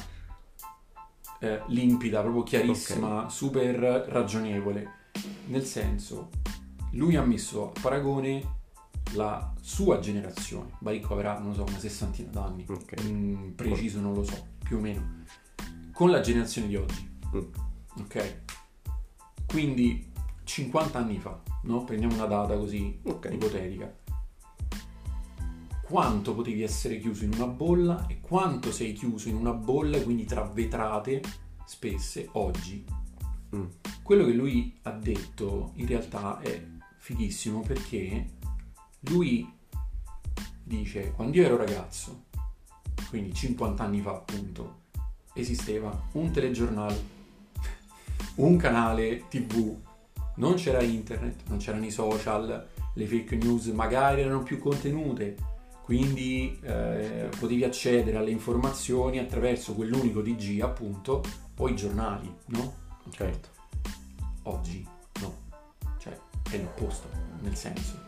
eh, 1.39 1.61
limpida, 1.67 2.21
proprio 2.21 2.43
chiarissima, 2.43 3.17
okay. 3.17 3.29
super 3.29 3.75
ragionevole. 4.07 4.99
Nel 5.47 5.63
senso, 5.63 6.29
lui 6.91 7.15
ha 7.17 7.23
messo 7.23 7.67
a 7.67 7.79
paragone 7.81 8.59
la 9.13 9.53
sua 9.59 9.99
generazione. 9.99 10.71
Baricco 10.79 11.13
avrà, 11.13 11.37
non 11.39 11.53
so, 11.53 11.63
una 11.63 11.79
sessantina 11.79 12.29
d'anni. 12.29 12.65
Okay. 12.67 13.11
Mm, 13.11 13.51
preciso 13.51 13.99
non 13.99 14.13
lo 14.13 14.23
so, 14.23 14.47
più 14.63 14.77
o 14.77 14.79
meno. 14.79 15.23
Con 15.91 16.09
la 16.09 16.21
generazione 16.21 16.67
di 16.67 16.75
oggi. 16.75 17.09
Mm. 17.35 17.39
Ok? 17.99 18.41
Quindi 19.47 20.09
50 20.43 20.97
anni 20.97 21.19
fa, 21.19 21.41
no? 21.63 21.83
Prendiamo 21.83 22.15
una 22.15 22.25
data 22.25 22.57
così 22.57 22.99
okay. 23.03 23.33
ipotetica. 23.33 23.93
Quanto 25.81 26.33
potevi 26.33 26.61
essere 26.61 26.99
chiuso 26.99 27.25
in 27.25 27.33
una 27.33 27.47
bolla 27.47 28.07
e 28.07 28.21
quanto 28.21 28.71
sei 28.71 28.93
chiuso 28.93 29.27
in 29.27 29.35
una 29.35 29.51
bolla, 29.51 30.01
quindi 30.01 30.23
tra 30.25 30.43
vetrate 30.43 31.21
spesse, 31.65 32.29
oggi. 32.33 32.85
Mm. 33.55 33.65
Quello 34.01 34.25
che 34.25 34.31
lui 34.31 34.77
ha 34.83 34.91
detto 34.91 35.71
in 35.75 35.87
realtà 35.87 36.39
è 36.39 36.65
fighissimo 36.97 37.61
perché 37.61 38.39
lui 39.09 39.49
dice 40.63 41.11
quando 41.11 41.37
io 41.37 41.45
ero 41.45 41.57
ragazzo, 41.57 42.25
quindi 43.09 43.33
50 43.33 43.83
anni 43.83 44.01
fa 44.01 44.11
appunto, 44.11 44.79
esisteva 45.33 46.07
un 46.13 46.31
telegiornale, 46.31 47.03
un 48.35 48.57
canale 48.57 49.27
tv, 49.27 49.77
non 50.35 50.55
c'era 50.55 50.81
internet, 50.81 51.47
non 51.47 51.57
c'erano 51.57 51.85
i 51.85 51.91
social, 51.91 52.67
le 52.93 53.05
fake 53.05 53.35
news 53.35 53.65
magari 53.67 54.21
erano 54.21 54.43
più 54.43 54.59
contenute, 54.59 55.35
quindi 55.83 56.57
eh, 56.61 57.29
potevi 57.37 57.63
accedere 57.63 58.17
alle 58.17 58.31
informazioni 58.31 59.17
attraverso 59.17 59.73
quell'unico 59.73 60.21
DG 60.21 60.61
appunto 60.61 61.23
o 61.57 61.67
i 61.67 61.75
giornali, 61.75 62.33
no? 62.47 62.73
Certo. 63.09 63.49
Oggi 64.43 64.87
no, 65.21 65.35
cioè 65.99 66.17
è 66.49 66.57
l'opposto, 66.57 67.09
nel 67.41 67.55
senso 67.55 68.00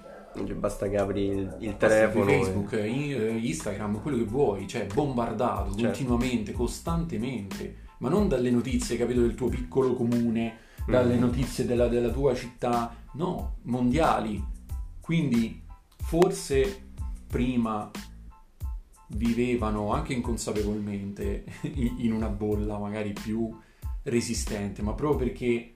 basta 0.55 0.89
che 0.89 0.97
apri 0.97 1.25
il, 1.25 1.55
il 1.59 1.77
telefono 1.77 2.25
Facebook, 2.25 2.73
e... 2.73 3.09
Eh, 3.11 3.37
Instagram, 3.37 4.01
quello 4.01 4.17
che 4.17 4.23
vuoi, 4.23 4.67
cioè 4.67 4.87
bombardato 4.87 5.71
certo. 5.71 5.83
continuamente, 5.83 6.51
costantemente, 6.51 7.77
ma 7.99 8.09
non 8.09 8.27
dalle 8.27 8.51
notizie, 8.51 8.97
capito, 8.97 9.21
del 9.21 9.35
tuo 9.35 9.49
piccolo 9.49 9.93
comune, 9.93 10.57
dalle 10.87 11.13
mm-hmm. 11.13 11.21
notizie 11.21 11.65
della, 11.65 11.87
della 11.87 12.09
tua 12.09 12.33
città, 12.33 12.95
no, 13.13 13.57
mondiali. 13.63 14.43
Quindi 14.99 15.61
forse 15.97 16.87
prima 17.27 17.89
vivevano 19.07 19.93
anche 19.93 20.13
inconsapevolmente 20.13 21.45
in 21.97 22.11
una 22.13 22.29
bolla 22.29 22.77
magari 22.77 23.13
più 23.13 23.55
resistente, 24.03 24.81
ma 24.81 24.93
proprio 24.93 25.27
perché 25.27 25.73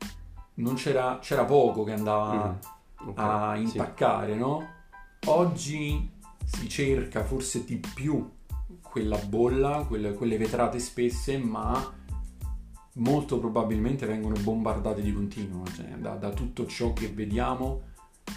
non 0.56 0.76
c'era, 0.76 1.20
c'era 1.22 1.46
poco 1.46 1.84
che 1.84 1.92
andava 1.92 2.52
mm 2.52 2.76
okay, 3.06 3.26
a 3.26 3.58
impaccare, 3.58 4.34
sì. 4.34 4.40
no? 4.40 4.68
Oggi 5.26 6.12
si 6.46 6.70
cerca 6.70 7.24
forse 7.24 7.64
di 7.66 7.80
più 7.94 8.30
quella 8.82 9.18
bolla, 9.18 9.86
quelle, 9.88 10.14
quelle 10.14 10.38
vetrate 10.38 10.80
spesse, 10.80 11.38
ma 11.38 11.96
molto 12.94 13.40
probabilmente 13.40 14.06
vengono 14.06 14.36
bombardate 14.42 15.02
di 15.02 15.14
continuo, 15.14 15.66
cioè 15.68 15.86
da, 15.98 16.16
da, 16.16 16.32
tutto 16.32 16.66
ciò 16.66 16.94
che 16.94 17.10
vediamo, 17.10 17.82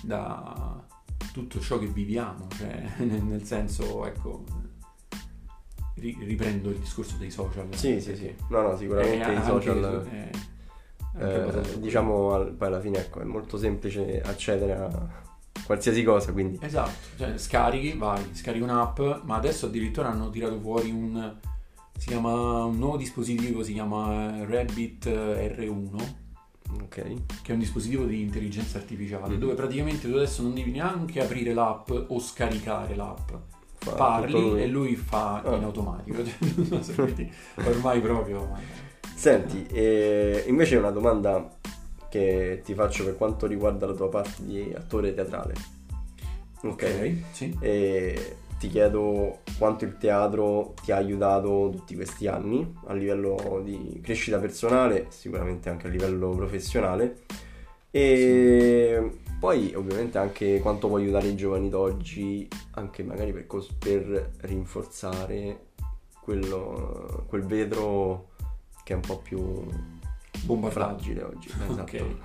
da 0.02 0.84
tutto 1.32 1.60
ciò 1.60 1.78
che 1.78 1.86
viviamo, 1.86 2.46
cioè, 2.56 2.94
nel, 3.04 3.22
nel, 3.22 3.44
senso, 3.44 4.04
ecco, 4.06 4.44
riprendo 5.94 6.70
il 6.70 6.78
discorso 6.78 7.16
dei 7.16 7.30
social. 7.30 7.68
Sì, 7.74 8.00
sì, 8.00 8.16
sì, 8.16 8.34
no, 8.48 8.62
no, 8.62 8.76
sicuramente 8.76 9.32
i 9.32 9.42
social... 9.42 10.08
È, 10.08 10.14
eh, 10.14 10.58
diciamo 11.78 12.52
poi 12.56 12.66
alla 12.66 12.80
fine 12.80 12.98
ecco, 12.98 13.20
è 13.20 13.24
molto 13.24 13.58
semplice 13.58 14.20
accedere 14.22 14.74
a 14.74 15.08
qualsiasi 15.64 16.02
cosa 16.02 16.32
quindi 16.32 16.58
esatto 16.62 17.08
cioè, 17.16 17.36
scarichi 17.36 17.96
vai 17.96 18.22
scarichi 18.32 18.62
un'app 18.62 19.00
ma 19.24 19.36
adesso 19.36 19.66
addirittura 19.66 20.08
hanno 20.08 20.30
tirato 20.30 20.58
fuori 20.60 20.90
un 20.90 21.34
si 21.96 22.08
chiama 22.08 22.64
un 22.64 22.78
nuovo 22.78 22.96
dispositivo 22.96 23.62
si 23.62 23.72
chiama 23.72 24.44
Rabbit 24.46 25.06
R1 25.06 26.18
Ok. 26.72 26.94
Che 27.42 27.50
è 27.50 27.52
un 27.52 27.58
dispositivo 27.58 28.04
di 28.04 28.20
intelligenza 28.20 28.78
artificiale 28.78 29.34
mm. 29.34 29.38
dove 29.38 29.54
praticamente 29.54 30.08
tu 30.08 30.16
adesso 30.16 30.42
non 30.42 30.54
devi 30.54 30.70
neanche 30.70 31.20
aprire 31.20 31.52
l'app 31.52 31.90
o 31.90 32.18
scaricare 32.20 32.94
l'app. 32.94 33.30
Fa 33.78 33.92
Parli 33.92 34.32
lui. 34.32 34.62
e 34.62 34.66
lui 34.66 34.94
fa 34.94 35.40
ah. 35.42 35.56
in 35.56 35.64
automatico. 35.64 36.22
Cioè, 36.80 37.30
ormai 37.64 38.00
proprio. 38.00 38.48
Senti, 39.20 39.66
eh, 39.66 40.44
invece 40.46 40.76
una 40.76 40.90
domanda 40.90 41.46
che 42.08 42.62
ti 42.64 42.72
faccio 42.72 43.04
per 43.04 43.18
quanto 43.18 43.46
riguarda 43.46 43.86
la 43.86 43.92
tua 43.92 44.08
parte 44.08 44.42
di 44.46 44.72
attore 44.74 45.12
teatrale. 45.12 45.52
Ok, 46.62 46.70
okay 46.72 47.24
sì. 47.30 47.54
E 47.60 48.36
ti 48.58 48.68
chiedo 48.68 49.40
quanto 49.58 49.84
il 49.84 49.98
teatro 49.98 50.72
ti 50.82 50.90
ha 50.90 50.96
aiutato 50.96 51.68
tutti 51.70 51.94
questi 51.96 52.28
anni 52.28 52.74
a 52.86 52.94
livello 52.94 53.60
di 53.62 54.00
crescita 54.02 54.38
personale, 54.38 55.08
sicuramente 55.10 55.68
anche 55.68 55.88
a 55.88 55.90
livello 55.90 56.30
professionale. 56.30 57.18
E 57.90 59.10
sì. 59.12 59.32
poi 59.38 59.74
ovviamente 59.74 60.16
anche 60.16 60.60
quanto 60.60 60.88
può 60.88 60.96
aiutare 60.96 61.28
i 61.28 61.36
giovani 61.36 61.68
d'oggi, 61.68 62.48
anche 62.70 63.02
magari 63.02 63.34
per, 63.34 63.44
per 63.78 64.30
rinforzare 64.40 65.66
quello, 66.22 67.24
quel 67.28 67.44
vetro 67.44 68.28
che 68.84 68.92
è 68.92 68.96
un 68.96 69.02
po' 69.02 69.18
più 69.18 69.66
bomba 70.42 70.70
fragile 70.70 71.22
oggi. 71.22 71.48
Esatto. 71.68 71.82
Okay. 71.82 72.18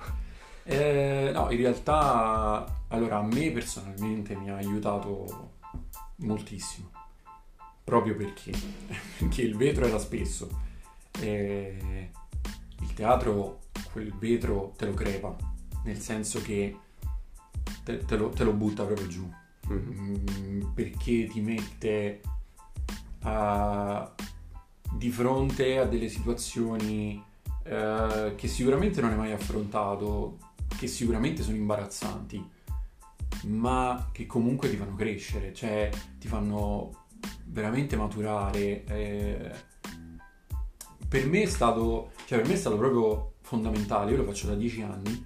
Eh, 0.64 1.30
no, 1.32 1.50
in 1.50 1.58
realtà, 1.58 2.82
allora 2.88 3.18
a 3.18 3.22
me 3.22 3.52
personalmente 3.52 4.34
mi 4.34 4.50
ha 4.50 4.56
aiutato 4.56 5.54
moltissimo, 6.16 6.90
proprio 7.84 8.16
perché, 8.16 8.52
perché 9.18 9.42
il 9.42 9.56
vetro 9.56 9.86
era 9.86 9.98
spesso. 9.98 10.64
Eh, 11.20 12.10
il 12.80 12.92
teatro 12.92 13.60
quel 13.92 14.12
vetro 14.18 14.74
te 14.76 14.86
lo 14.86 14.94
crepa, 14.94 15.36
nel 15.84 15.98
senso 15.98 16.42
che 16.42 16.76
te, 17.84 18.04
te, 18.04 18.16
lo, 18.16 18.28
te 18.30 18.44
lo, 18.44 18.52
butta 18.52 18.84
proprio 18.84 19.06
giù, 19.06 19.30
mm-hmm. 19.72 20.72
perché 20.74 21.26
ti 21.26 21.40
mette 21.40 22.20
a 23.20 24.14
di 24.96 25.10
fronte 25.10 25.78
a 25.78 25.84
delle 25.84 26.08
situazioni 26.08 27.22
eh, 27.64 28.34
che 28.36 28.48
sicuramente 28.48 29.00
non 29.00 29.10
hai 29.10 29.16
mai 29.16 29.32
affrontato, 29.32 30.38
che 30.78 30.86
sicuramente 30.86 31.42
sono 31.42 31.56
imbarazzanti, 31.56 32.44
ma 33.44 34.08
che 34.12 34.26
comunque 34.26 34.70
ti 34.70 34.76
fanno 34.76 34.94
crescere, 34.94 35.52
cioè 35.52 35.90
ti 36.18 36.28
fanno 36.28 37.04
veramente 37.46 37.96
maturare. 37.96 38.84
Eh, 38.84 39.50
per 41.08 41.26
me 41.26 41.42
è 41.42 41.46
stato, 41.46 42.12
cioè 42.26 42.38
per 42.38 42.48
me 42.48 42.54
è 42.54 42.58
stato 42.58 42.76
proprio 42.76 43.34
fondamentale, 43.42 44.12
io 44.12 44.18
lo 44.18 44.24
faccio 44.24 44.48
da 44.48 44.54
dieci 44.54 44.82
anni, 44.82 45.24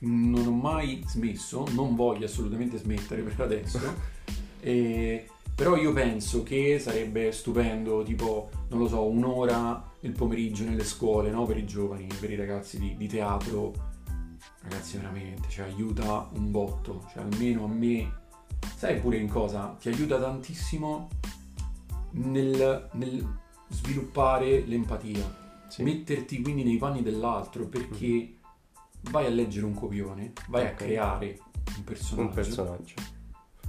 non 0.00 0.46
ho 0.46 0.52
mai 0.52 1.02
smesso, 1.06 1.64
non 1.72 1.94
voglio 1.94 2.26
assolutamente 2.26 2.78
smettere 2.78 3.22
per 3.22 3.40
adesso. 3.40 3.80
e 4.60 5.28
però 5.56 5.74
io 5.74 5.90
penso 5.94 6.42
che 6.42 6.78
sarebbe 6.78 7.32
stupendo, 7.32 8.02
tipo, 8.02 8.50
non 8.68 8.78
lo 8.78 8.88
so, 8.88 9.06
un'ora 9.06 9.90
il 10.00 10.12
pomeriggio 10.12 10.64
nelle 10.64 10.84
scuole, 10.84 11.30
no? 11.30 11.46
Per 11.46 11.56
i 11.56 11.64
giovani, 11.64 12.06
per 12.20 12.30
i 12.30 12.36
ragazzi 12.36 12.78
di, 12.78 12.94
di 12.94 13.08
teatro. 13.08 13.72
Ragazzi, 14.60 14.98
veramente, 14.98 15.48
cioè, 15.48 15.64
aiuta 15.64 16.28
un 16.34 16.50
botto. 16.50 17.06
Cioè, 17.10 17.22
almeno 17.22 17.64
a 17.64 17.68
me, 17.68 18.12
sai 18.76 19.00
pure 19.00 19.16
in 19.16 19.30
cosa? 19.30 19.74
Ti 19.80 19.88
aiuta 19.88 20.20
tantissimo 20.20 21.08
nel, 22.10 22.90
nel 22.92 23.26
sviluppare 23.68 24.60
l'empatia. 24.60 25.44
Sì. 25.68 25.82
Metterti 25.84 26.42
quindi 26.42 26.64
nei 26.64 26.76
panni 26.76 27.00
dell'altro, 27.00 27.64
perché 27.66 28.06
mm. 28.06 29.10
vai 29.10 29.24
a 29.24 29.30
leggere 29.30 29.64
un 29.64 29.72
copione, 29.72 30.34
vai 30.48 30.64
okay. 30.64 30.72
a 30.72 30.74
creare 30.74 31.38
un 31.78 31.82
personaggio. 31.82 32.28
Un 32.28 32.34
personaggio. 32.34 32.94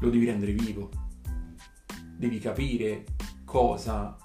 Lo 0.01 0.09
devi 0.09 0.25
rendere 0.25 0.51
vivo 0.51 1.05
devi 2.17 2.39
capire 2.39 3.05
cosa 3.45 4.17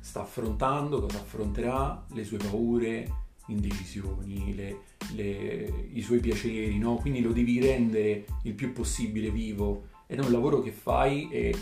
sta 0.00 0.20
affrontando, 0.22 1.00
cosa 1.00 1.18
affronterà, 1.18 2.04
le 2.12 2.24
sue 2.24 2.38
paure, 2.38 3.24
indecisioni, 3.46 4.54
le, 4.54 4.80
le, 5.14 5.88
i 5.92 6.02
suoi 6.02 6.20
piaceri, 6.20 6.78
no? 6.78 6.96
Quindi 6.96 7.20
lo 7.20 7.32
devi 7.32 7.60
rendere 7.60 8.24
il 8.42 8.54
più 8.54 8.72
possibile 8.72 9.30
vivo 9.30 9.88
ed 10.06 10.18
è 10.18 10.24
un 10.24 10.32
lavoro 10.32 10.60
che 10.60 10.72
fai 10.72 11.28
e 11.30 11.56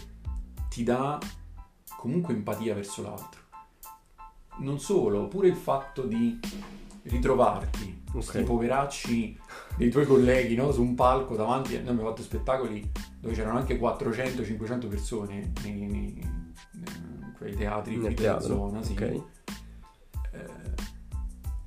ti 0.68 0.82
dà 0.82 1.18
comunque 1.98 2.34
empatia 2.34 2.74
verso 2.74 3.02
l'altro. 3.02 3.42
Non 4.58 4.78
solo, 4.78 5.28
pure 5.28 5.48
il 5.48 5.56
fatto 5.56 6.02
di 6.02 6.38
ritrovarti 7.02 8.02
Ok. 8.06 8.12
questi 8.12 8.42
poveracci 8.44 9.38
dei 9.76 9.90
tuoi 9.90 10.06
colleghi 10.06 10.54
no, 10.54 10.70
su 10.70 10.80
un 10.80 10.94
palco 10.94 11.34
davanti, 11.34 11.72
noi 11.72 11.88
abbiamo 11.88 12.08
fatto 12.08 12.22
spettacoli 12.22 12.90
dove 13.24 13.34
c'erano 13.34 13.56
anche 13.58 13.78
400-500 13.78 14.86
persone 14.86 15.50
nei, 15.62 15.72
nei- 15.86 16.18
in 16.20 17.32
quei 17.36 17.54
teatri 17.56 17.96
Nel 17.96 18.14
della 18.14 18.38
zona, 18.38 18.82
sì. 18.82 18.92
Ok. 18.92 19.00
Eh, 19.00 19.20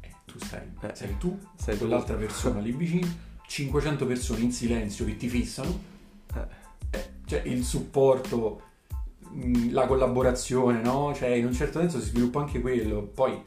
eh, 0.01 0.15
tu 0.25 0.37
sei, 0.37 0.61
Eh, 0.81 0.91
sei 0.93 1.17
tu, 1.17 1.37
sei 1.57 1.73
tu. 1.73 1.79
quell'altra 1.85 2.15
persona 2.15 2.59
lì 2.59 2.71
vicino, 2.71 3.07
500 3.47 4.05
persone 4.05 4.41
in 4.41 4.51
silenzio 4.51 5.03
che 5.05 5.17
ti 5.17 5.27
fissano, 5.27 5.79
Eh, 6.35 6.47
eh, 6.91 7.09
cioè 7.25 7.41
il 7.45 7.63
supporto, 7.63 8.61
mh, 9.31 9.71
la 9.71 9.87
collaborazione, 9.87 10.79
no? 10.81 11.11
Cioè 11.15 11.29
in 11.29 11.45
un 11.47 11.53
certo 11.53 11.79
senso 11.79 11.99
si 11.99 12.09
sviluppa 12.09 12.39
anche 12.41 12.61
quello, 12.61 13.01
poi 13.01 13.41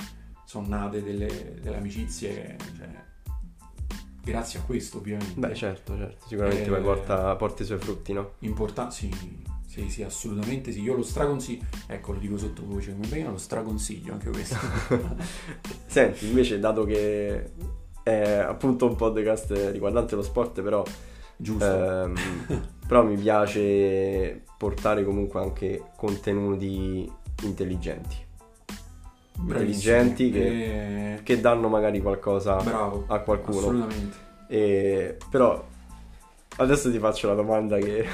sono 0.45 0.67
nate 0.67 1.01
delle, 1.05 1.59
delle 1.63 1.77
amicizie, 1.77 2.57
cioè, 2.77 3.05
grazie 4.31 4.61
a 4.61 4.63
questo 4.63 4.99
ovviamente. 4.99 5.39
Beh, 5.39 5.55
certo, 5.55 5.97
certo. 5.97 6.27
Sicuramente 6.27 6.65
Eh, 6.65 6.69
poi 6.69 6.81
porta, 6.83 7.35
porta 7.37 7.63
i 7.63 7.67
suoi 7.67 7.79
frutti, 7.79 8.13
no? 8.13 8.33
Importante, 8.41 8.95
sì, 8.95 9.11
sì, 9.67 9.89
sì, 9.89 10.03
assolutamente 10.03 10.73
sì. 10.73 10.81
Io 10.83 10.95
lo 10.95 11.03
straconsiglio, 11.03 11.65
ecco, 11.87 12.13
lo 12.13 12.19
dico 12.19 12.39
sottovoce 12.39 12.93
come 12.93 13.07
prima, 13.09 13.31
lo 13.31 13.39
straconsiglio 13.39 14.13
anche 14.13 14.31
questo. 14.31 14.57
Senti, 15.87 16.27
invece, 16.29 16.59
dato 16.59 16.85
che 16.85 17.51
è 18.03 18.33
appunto 18.47 18.87
un 18.87 18.97
podcast 18.97 19.51
riguardante 19.73 20.15
lo 20.15 20.23
sport, 20.23 20.63
però, 20.63 20.85
Giusto. 21.37 21.65
ehm, 21.65 22.15
però 22.87 23.05
mi 23.05 23.17
piace 23.17 24.45
portare 24.57 25.05
comunque 25.05 25.41
anche 25.41 25.83
contenuti 25.97 27.11
intelligenti, 27.43 28.17
Intelligenti 29.43 30.33
Eh, 30.33 31.21
che 31.23 31.41
danno 31.41 31.69
magari 31.69 32.01
qualcosa 32.01 32.57
Bravo. 32.57 33.05
a 33.09 33.19
qualcuno. 33.21 33.59
Assolutamente. 33.59 34.17
E, 34.49 35.17
però 35.31 35.67
adesso 36.57 36.91
ti 36.91 36.99
faccio 36.99 37.29
la 37.29 37.35
domanda 37.35 37.79
che 37.79 38.05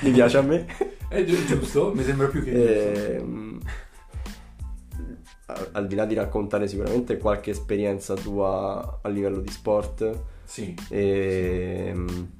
mi 0.00 0.10
piace 0.10 0.38
a 0.38 0.42
me. 0.42 0.66
È 1.08 1.24
gi- 1.24 1.44
giusto? 1.46 1.92
Mi 1.94 2.02
sembra 2.04 2.26
più 2.28 2.42
che 2.42 2.52
giusto. 2.52 3.24
Ehm, 3.24 3.60
al 5.72 5.86
di 5.86 5.94
là 5.94 6.06
di 6.06 6.14
raccontare 6.14 6.66
sicuramente 6.66 7.18
qualche 7.18 7.50
esperienza 7.50 8.14
tua 8.14 9.00
a 9.02 9.08
livello 9.08 9.38
di 9.40 9.50
sport 9.50 10.18
Sì. 10.44 10.74
ehm, 10.88 12.30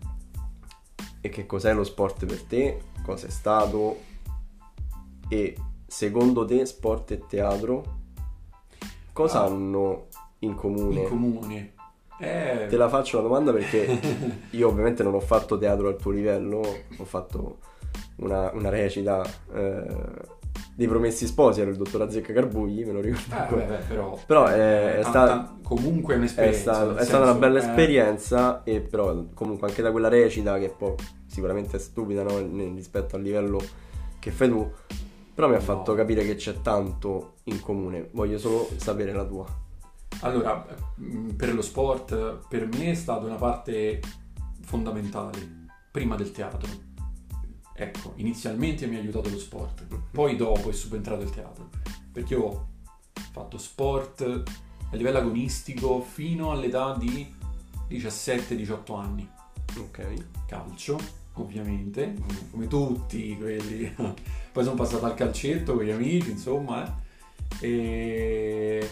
e 1.21 1.29
che 1.29 1.45
cos'è 1.47 1.75
lo 1.75 1.85
sport 1.85 2.25
per 2.25 2.43
te, 2.43 2.81
cosa 3.05 3.27
è 3.27 3.31
stato 3.31 3.99
e 5.29 5.55
secondo 5.87 6.45
te 6.47 6.65
sport 6.65 7.11
e 7.13 7.27
teatro 7.29 8.01
cosa 9.13 9.41
Ah. 9.43 9.45
hanno 9.47 10.07
in 10.41 10.55
comune? 10.55 11.01
In 11.01 11.09
comune. 11.09 11.73
Eh, 12.19 12.67
Te 12.69 12.77
la 12.77 12.89
faccio 12.89 13.17
la 13.17 13.23
domanda 13.25 13.53
perché 13.53 13.99
io 14.51 14.69
ovviamente 14.69 15.03
non 15.03 15.15
ho 15.15 15.21
fatto 15.21 15.59
teatro 15.59 15.89
al 15.89 15.97
tuo 15.97 16.11
livello, 16.13 16.61
ho 16.97 17.05
fatto 17.05 17.59
una, 18.17 18.51
una 18.53 18.69
recita 18.69 19.23
eh, 19.53 20.31
dei 20.75 20.87
Promessi 20.87 21.27
Sposi, 21.27 21.61
era 21.61 21.71
il 21.71 21.77
dottor 21.77 22.03
Azzecca 22.03 22.33
Carbugli, 22.33 22.85
me 22.85 22.93
lo 22.93 23.01
ricordo 23.01 23.35
Eh, 23.57 23.67
vabbè, 23.67 23.79
però, 23.89 24.19
Però 24.25 24.45
è- 24.47 24.99
è 24.99 25.03
tanta- 25.03 25.27
sta- 25.27 25.57
comunque 25.63 26.13
è 26.13 26.17
È, 26.17 26.19
un'esperienza. 26.21 26.75
stato- 26.75 26.97
è 26.97 27.05
stata 27.05 27.23
una 27.25 27.35
bella 27.35 27.59
eh, 27.59 27.63
esperienza 27.63 28.63
e 28.63 28.81
però 28.81 29.25
comunque 29.35 29.69
anche 29.69 29.83
da 29.83 29.91
quella 29.91 30.09
recita 30.09 30.59
che 30.59 30.69
poi 30.69 30.95
sicuramente 31.27 31.77
è 31.77 31.81
stupida 31.81 32.23
no? 32.23 32.39
rispetto 32.75 33.17
al 33.17 33.23
livello 33.23 33.61
che 34.19 34.31
fai 34.31 34.49
tu, 34.49 34.71
però 35.35 35.49
mi 35.49 35.55
ha 35.55 35.59
No. 35.59 35.65
fatto 35.65 35.95
capire 35.95 36.25
che 36.25 36.35
c'è 36.37 36.61
tanto 36.61 37.35
in 37.45 37.61
comune, 37.61 38.09
voglio 38.13 38.39
solo 38.39 38.69
sapere 38.77 39.13
la 39.13 39.25
tua. 39.25 39.47
Allora, 40.21 40.65
mh, 40.97 41.31
per 41.31 41.55
lo 41.55 41.63
sport, 41.63 42.47
per 42.49 42.67
me 42.69 42.91
è 42.91 42.95
stata 42.95 43.25
una 43.27 43.37
parte 43.37 44.01
fondamentale, 44.65 45.67
prima 45.91 46.17
del 46.17 46.31
teatro. 46.33 46.69
Ecco, 47.75 48.13
inizialmente 48.17 48.87
mi 48.87 48.97
ha 48.97 49.01
aiutato 49.01 49.29
lo 49.31 49.39
sport, 49.39 49.87
poi 50.11 50.37
dopo 50.37 50.69
è 50.69 50.73
subentrato 50.73 51.23
il 51.23 51.31
teatro, 51.31 51.71
perché 52.13 52.35
io 52.35 52.43
ho 52.45 52.69
fatto 53.33 53.57
sport 53.59 54.21
a 54.91 54.97
livello 54.97 55.19
agonistico 55.19 56.01
fino 56.03 56.51
all'età 56.53 56.95
di 56.97 57.35
17-18 57.89 58.95
anni. 58.99 59.29
Ok. 59.79 60.27
calcio, 60.47 60.99
ovviamente, 61.35 62.15
come 62.51 62.67
tutti 62.69 63.35
quelli. 63.39 63.95
Poi 64.53 64.65
sono 64.65 64.77
passato 64.77 65.07
al 65.07 65.15
calcetto 65.15 65.75
con 65.75 65.85
gli 65.85 65.91
amici, 65.91 66.31
insomma, 66.31 66.85
eh. 67.61 67.67
e 67.67 68.89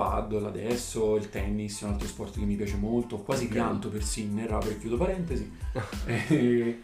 paddle 0.00 0.46
adesso, 0.46 1.16
il 1.16 1.28
tennis 1.28 1.82
è 1.82 1.84
un 1.84 1.92
altro 1.92 2.08
sport 2.08 2.38
che 2.38 2.44
mi 2.46 2.56
piace 2.56 2.76
molto, 2.76 3.18
quasi 3.18 3.44
Ok. 3.44 3.50
pianto 3.50 3.90
per 3.90 4.02
Sinner, 4.02 4.50
apro 4.50 4.70
e 4.70 4.78
chiudo 4.78 4.96
parentesi. 4.96 5.50
e, 6.06 6.82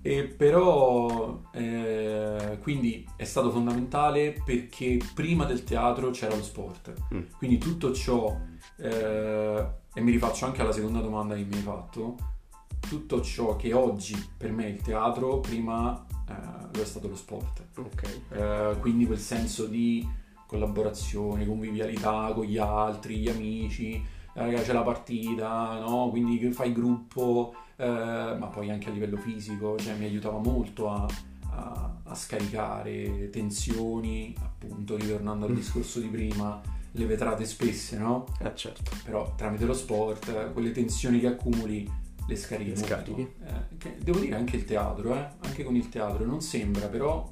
e 0.00 0.24
però 0.24 1.42
eh, 1.52 2.58
quindi 2.62 3.06
è 3.16 3.24
stato 3.24 3.50
fondamentale 3.50 4.40
perché 4.42 4.98
prima 5.12 5.44
del 5.44 5.64
teatro 5.64 6.10
c'era 6.10 6.34
lo 6.34 6.42
sport. 6.42 6.94
Mm. 7.14 7.20
Quindi 7.36 7.58
tutto 7.58 7.92
ciò, 7.92 8.34
eh, 8.78 9.66
e 9.92 10.00
mi 10.00 10.10
rifaccio 10.10 10.46
anche 10.46 10.62
alla 10.62 10.72
seconda 10.72 11.00
domanda 11.00 11.34
che 11.34 11.44
mi 11.44 11.56
hai 11.56 11.62
fatto, 11.62 12.16
tutto 12.88 13.20
ciò 13.20 13.56
che 13.56 13.74
oggi 13.74 14.14
per 14.36 14.52
me 14.52 14.64
è 14.64 14.68
il 14.68 14.80
teatro, 14.80 15.40
prima 15.40 16.05
eh, 16.28 16.32
lo 16.72 16.82
è 16.82 16.84
stato 16.84 17.08
lo 17.08 17.16
sport. 17.16 17.64
Ok. 17.76 18.20
Eh, 18.30 18.76
quindi 18.80 19.06
quel 19.06 19.18
senso 19.18 19.66
di 19.66 20.06
collaborazione, 20.46 21.46
convivialità 21.46 22.32
con 22.34 22.44
gli 22.44 22.58
altri, 22.58 23.16
gli 23.18 23.28
amici, 23.28 24.02
eh, 24.34 24.60
c'è 24.62 24.72
la 24.72 24.82
partita, 24.82 25.78
no? 25.80 26.08
quindi 26.10 26.38
che 26.38 26.52
fai 26.52 26.72
gruppo, 26.72 27.54
eh, 27.76 28.36
ma 28.38 28.46
poi 28.46 28.70
anche 28.70 28.88
a 28.88 28.92
livello 28.92 29.16
fisico, 29.16 29.76
cioè 29.76 29.94
mi 29.96 30.04
aiutava 30.04 30.38
molto 30.38 30.88
a, 30.90 31.06
a- 31.50 31.94
a 32.04 32.14
scaricare 32.14 33.28
tensioni, 33.30 34.34
appunto 34.40 34.96
ritornando 34.96 35.46
al 35.46 35.52
Mm. 35.52 35.56
discorso 35.56 35.98
di 36.00 36.06
prima, 36.08 36.60
le 36.92 37.04
vetrate 37.06 37.44
spesse, 37.44 37.98
no? 37.98 38.26
Eh 38.40 38.54
certo. 38.54 38.90
però 39.04 39.34
tramite 39.36 39.64
lo 39.66 39.74
sport, 39.74 40.52
quelle 40.52 40.70
tensioni 40.70 41.18
che 41.20 41.26
accumuli 41.26 41.90
le 42.26 42.36
scarichi. 42.36 42.70
Le 42.70 42.76
molto. 42.76 42.94
scarichi. 42.94 43.20
Eh, 43.22 43.76
che- 43.78 43.96
devo 44.02 44.18
dire 44.18 44.36
anche 44.36 44.56
il 44.56 44.64
teatro, 44.64 45.14
eh, 45.14 45.28
anche 45.40 45.64
con 45.64 45.76
il 45.76 45.88
teatro, 45.88 46.24
non 46.24 46.40
sembra, 46.40 46.86
però 46.88 47.30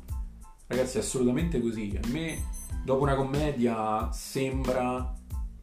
ragazzi 0.66 0.96
è 0.96 1.00
assolutamente 1.00 1.60
così. 1.60 1.98
A 2.02 2.06
me 2.08 2.42
dopo 2.84 3.02
una 3.02 3.14
commedia 3.14 4.10
sembra 4.12 5.14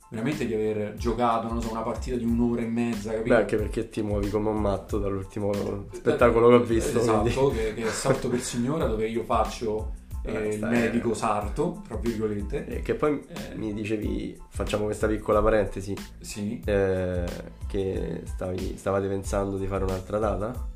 veramente 0.10 0.46
di 0.46 0.54
aver 0.54 0.96
giocato, 0.96 1.48
non 1.48 1.62
so, 1.62 1.72
una 1.72 1.82
partita 1.84 2.18
di 2.18 2.26
un'ora 2.26 2.62
e 2.62 2.66
mezza, 2.66 3.12
capito? 3.12 3.34
Beh, 3.34 3.40
anche 3.42 3.56
perché 3.56 3.88
ti 3.88 4.02
muovi 4.02 4.30
come 4.30 4.50
un 4.50 4.60
matto 4.60 5.00
dall'ultimo 5.00 5.54
spettacolo 5.94 6.50
che 6.50 6.56
ho 6.56 6.64
visto. 6.64 7.00
Esatto, 7.00 7.30
quindi- 7.50 7.56
che, 7.56 7.74
che 7.76 7.88
è 7.88 7.90
Salto 7.90 8.28
per 8.28 8.42
Signora 8.42 8.86
dove 8.88 9.08
io 9.08 9.24
faccio 9.24 10.00
eh, 10.24 10.34
Eh, 10.34 10.48
il 10.50 10.54
stai- 10.58 10.70
medico 10.72 11.14
sarto, 11.14 11.82
tra 11.88 11.96
virgolette. 11.98 12.66
E 12.68 12.82
che 12.82 12.94
poi 12.96 13.22
Eh. 13.28 13.56
mi 13.56 13.74
dicevi, 13.74 14.40
facciamo 14.50 14.86
questa 14.86 15.08
piccola 15.08 15.42
parentesi, 15.42 15.96
Sì. 16.20 16.62
eh, 16.66 17.26
che 17.68 18.22
stavi- 18.26 18.78
stavate 18.78 19.08
pensando 19.08 19.58
di 19.58 19.68
fare 19.68 19.84
un'altra 19.84 20.18
data? 20.20 20.70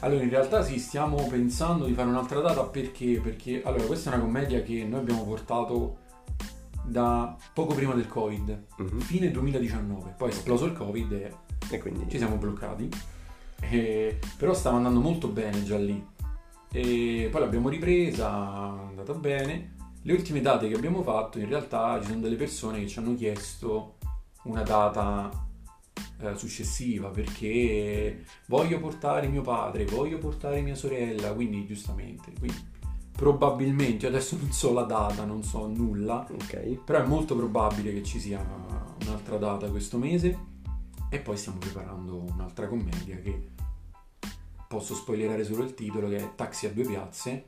Allora, 0.00 0.22
in 0.22 0.30
realtà 0.30 0.62
sì, 0.62 0.78
stiamo 0.78 1.26
pensando 1.28 1.84
di 1.86 1.94
fare 1.94 2.08
un'altra 2.08 2.40
data 2.40 2.62
perché? 2.64 3.20
Perché 3.22 3.62
allora, 3.64 3.84
questa 3.84 4.10
è 4.10 4.14
una 4.14 4.22
commedia 4.22 4.62
che 4.62 4.84
noi 4.84 5.00
abbiamo 5.00 5.24
portato 5.24 5.98
da 6.84 7.36
poco 7.54 7.74
prima 7.74 7.94
del 7.94 8.06
Covid, 8.08 8.64
Mhm. 8.78 9.00
fine 9.00 9.30
2019, 9.30 10.14
poi 10.16 10.30
è 10.30 10.32
esploso 10.32 10.64
il 10.66 10.72
Covid 10.72 11.12
e 11.12 11.32
E 11.70 11.78
quindi... 11.78 12.08
ci 12.08 12.18
siamo 12.18 12.36
bloccati. 12.36 12.88
E- 13.60 14.18
però 14.36 14.54
stava 14.54 14.76
andando 14.76 15.00
molto 15.00 15.28
bene 15.28 15.62
già 15.62 15.76
lì. 15.76 16.04
E 16.72 17.28
poi 17.30 17.40
l'abbiamo 17.40 17.68
ripresa, 17.68 18.28
è 18.28 18.88
andata 18.88 19.12
bene. 19.14 19.76
Le 20.02 20.12
ultime 20.12 20.40
date 20.40 20.68
che 20.68 20.74
abbiamo 20.74 21.02
fatto, 21.02 21.38
in 21.38 21.48
realtà 21.48 22.00
ci 22.00 22.08
sono 22.08 22.20
delle 22.20 22.36
persone 22.36 22.80
che 22.80 22.88
ci 22.88 22.98
hanno 22.98 23.14
chiesto 23.14 23.96
una 24.44 24.62
data 24.62 25.30
eh, 26.20 26.36
successiva 26.36 27.08
perché 27.08 28.24
voglio 28.46 28.78
portare 28.78 29.28
mio 29.28 29.42
padre, 29.42 29.84
voglio 29.84 30.18
portare 30.18 30.60
mia 30.62 30.74
sorella, 30.74 31.32
quindi 31.32 31.66
giustamente. 31.66 32.32
Quindi, 32.38 32.68
probabilmente, 33.12 34.06
adesso 34.06 34.36
non 34.40 34.50
so 34.52 34.72
la 34.72 34.84
data, 34.84 35.24
non 35.24 35.42
so 35.42 35.66
nulla, 35.66 36.26
Ok. 36.30 36.82
però 36.84 37.02
è 37.02 37.06
molto 37.06 37.36
probabile 37.36 37.92
che 37.92 38.02
ci 38.02 38.18
sia 38.18 38.40
un'altra 39.02 39.36
data 39.36 39.68
questo 39.68 39.98
mese 39.98 40.38
e 41.10 41.18
poi 41.18 41.36
stiamo 41.36 41.58
preparando 41.58 42.24
un'altra 42.32 42.68
commedia 42.68 43.16
che 43.16 43.48
posso 44.70 44.94
spoilerare 44.94 45.42
solo 45.42 45.64
il 45.64 45.74
titolo 45.74 46.08
che 46.08 46.16
è 46.18 46.30
Taxi 46.36 46.66
a 46.66 46.70
due 46.70 46.84
piazze. 46.84 47.46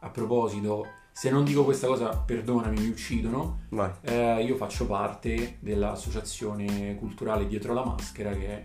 A 0.00 0.08
proposito, 0.08 0.86
se 1.12 1.28
non 1.28 1.44
dico 1.44 1.64
questa 1.64 1.86
cosa, 1.86 2.16
perdonami, 2.16 2.80
mi 2.80 2.88
uccidono. 2.88 3.64
Eh, 4.00 4.42
io 4.42 4.56
faccio 4.56 4.86
parte 4.86 5.58
dell'associazione 5.60 6.96
culturale 6.96 7.46
Dietro 7.46 7.74
la 7.74 7.84
Maschera, 7.84 8.30
che 8.32 8.46
è 8.46 8.62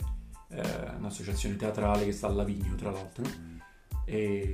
eh, 0.52 0.96
un'associazione 0.98 1.58
teatrale 1.58 2.06
che 2.06 2.14
sta 2.14 2.28
a 2.28 2.32
Lavigno, 2.32 2.76
tra 2.76 2.92
l'altro. 2.92 3.26
E 4.06 4.54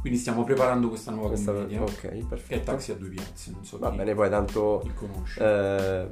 Quindi 0.00 0.16
stiamo 0.20 0.44
preparando 0.44 0.88
questa 0.88 1.10
nuova 1.10 1.30
Questa- 1.30 1.50
commedia. 1.50 1.82
ok, 1.82 2.00
Che 2.46 2.46
è. 2.46 2.62
Taxi 2.62 2.92
a 2.92 2.94
due 2.94 3.08
piazze, 3.08 3.50
non 3.50 3.64
so 3.64 3.78
Va 3.78 3.90
bene, 3.90 4.14
poi 4.14 4.30
tanto 4.30 4.80
eh, 5.40 6.08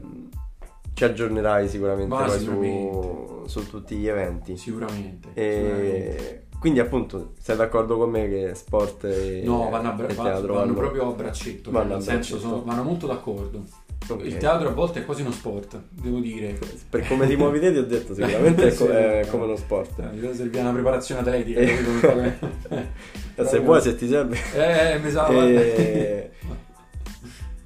ci 0.94 1.04
aggiornerai 1.04 1.68
sicuramente 1.68 2.12
Va, 2.12 2.24
poi 2.24 2.30
su, 2.32 2.38
sicuramente. 2.40 3.48
su 3.48 3.68
tutti 3.70 3.94
gli 3.96 4.08
eventi. 4.08 4.56
Sicuramente. 4.56 5.28
sicuramente. 5.32 6.45
E 6.56 6.58
quindi 6.58 6.80
appunto 6.80 7.32
sei 7.40 7.54
d'accordo 7.56 7.96
con 7.98 8.10
me 8.10 8.28
che 8.28 8.54
sport 8.54 9.04
e, 9.04 9.42
No, 9.44 9.68
vanno, 9.68 9.90
a 9.90 9.92
bra- 9.92 10.06
e 10.08 10.14
teatro 10.14 10.54
vanno 10.54 10.54
vanno- 10.54 10.74
proprio 10.74 11.08
a 11.10 11.12
braccetto, 11.12 11.70
vanno 11.70 11.84
cioè, 11.84 11.92
a 11.92 11.96
nel 11.96 12.04
senso 12.04 12.34
braccetto. 12.36 12.50
sono- 12.50 12.64
vanno 12.64 12.82
molto 12.82 13.06
d'accordo. 13.06 13.62
Ok. 14.08 14.24
Il 14.24 14.36
teatro 14.36 14.68
a 14.68 14.72
volte 14.72 15.00
è 15.00 15.04
quasi 15.04 15.22
uno 15.22 15.32
sport, 15.32 15.80
devo 15.90 16.18
dire. 16.20 16.58
Per 16.88 17.06
come 17.08 17.26
ti 17.26 17.34
muovi 17.36 17.58
te 17.60 17.72
ti 17.72 17.78
ho 17.78 17.84
detto 17.86 18.14
sicuramente 18.14 18.68
è, 18.68 18.74
co- 18.76 18.84
Sì, 18.86 18.90
è 18.90 19.22
no. 19.24 19.30
come 19.30 19.44
uno 19.44 19.56
sport. 19.56 19.98
Eh, 19.98 20.34
serviva 20.34 20.60
una 20.62 20.72
preparazione 20.72 21.20
atletica. 21.20 21.58
Eh. 21.60 22.00
come- 22.00 22.38
Se 23.36 23.42
Proprio- 23.42 23.62
vuoi 23.62 23.80
se 23.82 23.96
ti 23.96 24.08
serve. 24.08 24.36
Eh, 24.54 24.98
mi 24.98 25.10
sa. 25.10 25.28
E- 25.28 26.30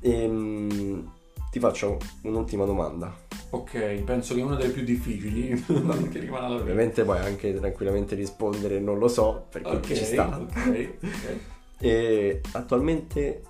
Ehm, 0.02 1.10
ti 1.50 1.58
faccio 1.60 1.98
un'ultima 2.22 2.64
domanda. 2.64 3.14
Ok, 3.52 4.02
penso 4.04 4.34
che 4.34 4.40
è 4.40 4.44
una 4.44 4.54
delle 4.56 4.70
più 4.72 4.84
difficili 4.84 5.48
che 6.10 6.18
rimane 6.20 6.46
alla 6.46 6.58
fine. 6.58 6.60
Ovviamente 6.70 7.02
puoi 7.04 7.18
anche 7.18 7.52
tranquillamente 7.54 8.14
rispondere 8.14 8.78
non 8.78 8.98
lo 8.98 9.08
so 9.08 9.46
perché 9.50 9.68
Ok, 9.70 9.86
ci 9.86 10.04
sta. 10.04 10.38
ok, 10.38 10.96
ok. 11.02 11.38
E 11.78 12.40
attualmente 12.52 13.42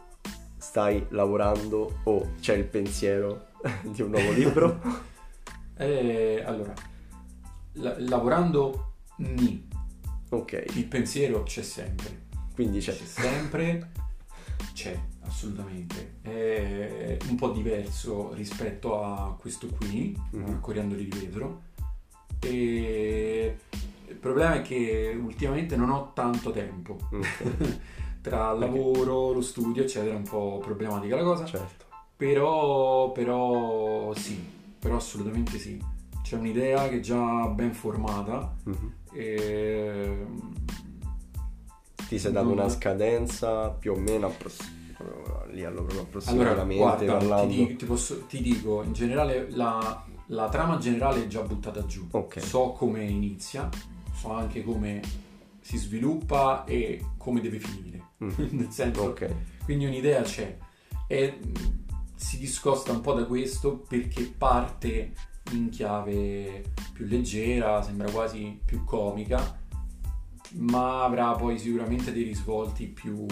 stai 0.56 1.04
lavorando 1.10 2.00
o 2.04 2.32
c'è 2.40 2.54
il 2.54 2.64
pensiero 2.64 3.48
di 3.82 4.00
un 4.02 4.10
nuovo 4.10 4.32
libro? 4.32 4.80
Eh, 5.76 6.42
allora, 6.46 6.72
la- 7.72 7.96
lavorando 7.98 8.92
ni, 9.16 9.66
ok, 10.30 10.64
il 10.76 10.86
pensiero 10.86 11.42
c'è 11.42 11.62
sempre. 11.62 12.28
quindi 12.54 12.78
c'è. 12.80 12.96
C'è 12.96 13.04
sempre, 13.04 13.90
c'è 14.72 14.98
assolutamente. 15.30 16.16
È 16.22 17.16
un 17.28 17.36
po' 17.36 17.50
diverso 17.50 18.32
rispetto 18.34 19.02
a 19.02 19.36
questo 19.40 19.68
qui, 19.68 20.16
Mhm. 20.32 20.44
a 20.48 20.58
Coriandoli 20.58 21.08
di 21.08 21.18
vetro. 21.18 21.62
E 22.40 23.56
il 24.08 24.14
problema 24.16 24.54
è 24.56 24.62
che 24.62 25.16
ultimamente 25.18 25.76
non 25.76 25.90
ho 25.90 26.10
tanto 26.14 26.50
tempo. 26.50 26.98
Tra 28.20 28.52
il 28.52 28.58
lavoro, 28.58 29.32
lo 29.32 29.40
studio, 29.40 29.82
eccetera, 29.82 30.12
è 30.12 30.16
un 30.16 30.28
po' 30.28 30.58
problematica 30.62 31.16
la 31.16 31.22
cosa. 31.22 31.44
certo. 31.46 31.86
Però, 32.16 33.12
però 33.12 34.12
sì, 34.14 34.38
però 34.78 34.96
assolutamente 34.96 35.58
sì. 35.58 35.82
C'è 36.22 36.36
un'idea 36.36 36.86
che 36.88 36.96
è 36.96 37.00
già 37.00 37.46
ben 37.46 37.72
formata. 37.72 38.54
Mhm. 38.64 38.92
E... 39.14 40.26
Ti 42.08 42.18
sei 42.18 42.32
dato 42.32 42.46
Non- 42.48 42.58
una 42.58 42.68
scadenza 42.68 43.70
più 43.70 43.92
o 43.92 43.96
meno 43.96 44.26
appros- 45.00 45.22
proprio 45.22 45.54
lì 45.54 45.64
allora 45.64 45.86
Allora, 45.90 46.00
approssimativamente 46.02 46.82
guarda, 46.82 46.98
ti, 47.18 47.26
parlando. 47.26 47.54
di- 47.54 47.76
ti 47.76 47.84
posso- 47.84 48.26
ti 48.26 48.40
dico, 48.42 48.82
in 48.82 48.92
generale 48.92 49.48
la, 49.50 50.04
la 50.26 50.48
trama 50.48 50.78
generale 50.78 51.24
è 51.24 51.26
già 51.26 51.42
buttata 51.42 51.84
giù. 51.86 52.06
Ok. 52.10 52.40
So 52.40 52.72
come 52.72 53.04
inizia, 53.04 53.68
so 54.12 54.32
anche 54.32 54.62
come 54.62 55.00
si 55.60 55.76
sviluppa 55.76 56.64
e 56.64 57.04
come 57.16 57.40
deve 57.40 57.58
finire. 57.58 58.08
Mm. 58.24 58.30
Nel 58.50 58.70
senso, 58.70 59.02
Ok. 59.02 59.34
quindi 59.64 59.86
un'idea 59.86 60.22
c'è. 60.22 60.56
E 61.06 61.38
si 62.14 62.38
discosta 62.38 62.92
un 62.92 63.00
po' 63.00 63.14
da 63.14 63.24
questo 63.24 63.78
perché 63.88 64.22
parte 64.36 65.12
in 65.52 65.68
chiave 65.70 66.62
più 66.92 67.06
leggera, 67.06 67.82
sembra 67.82 68.08
quasi 68.10 68.60
più 68.64 68.84
comica, 68.84 69.58
ma 70.58 71.02
avrà 71.04 71.32
poi 71.32 71.58
sicuramente 71.58 72.12
dei 72.12 72.22
risvolti 72.24 72.86
più 72.86 73.26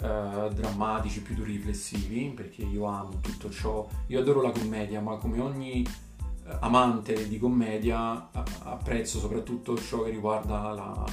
eh, 0.00 0.50
drammatici, 0.52 1.22
più 1.22 1.42
riflessivi, 1.42 2.32
perché 2.34 2.62
io 2.62 2.84
amo 2.84 3.20
tutto 3.20 3.50
ciò. 3.50 3.86
Io 4.08 4.20
adoro 4.20 4.42
la 4.42 4.50
commedia, 4.50 5.00
ma 5.00 5.16
come 5.16 5.40
ogni 5.40 5.82
eh, 5.82 6.56
amante 6.60 7.28
di 7.28 7.38
commedia 7.38 8.28
apprezzo 8.64 9.18
soprattutto 9.18 9.76
ciò 9.76 10.02
che 10.02 10.10
riguarda 10.10 10.72
la, 10.72 11.04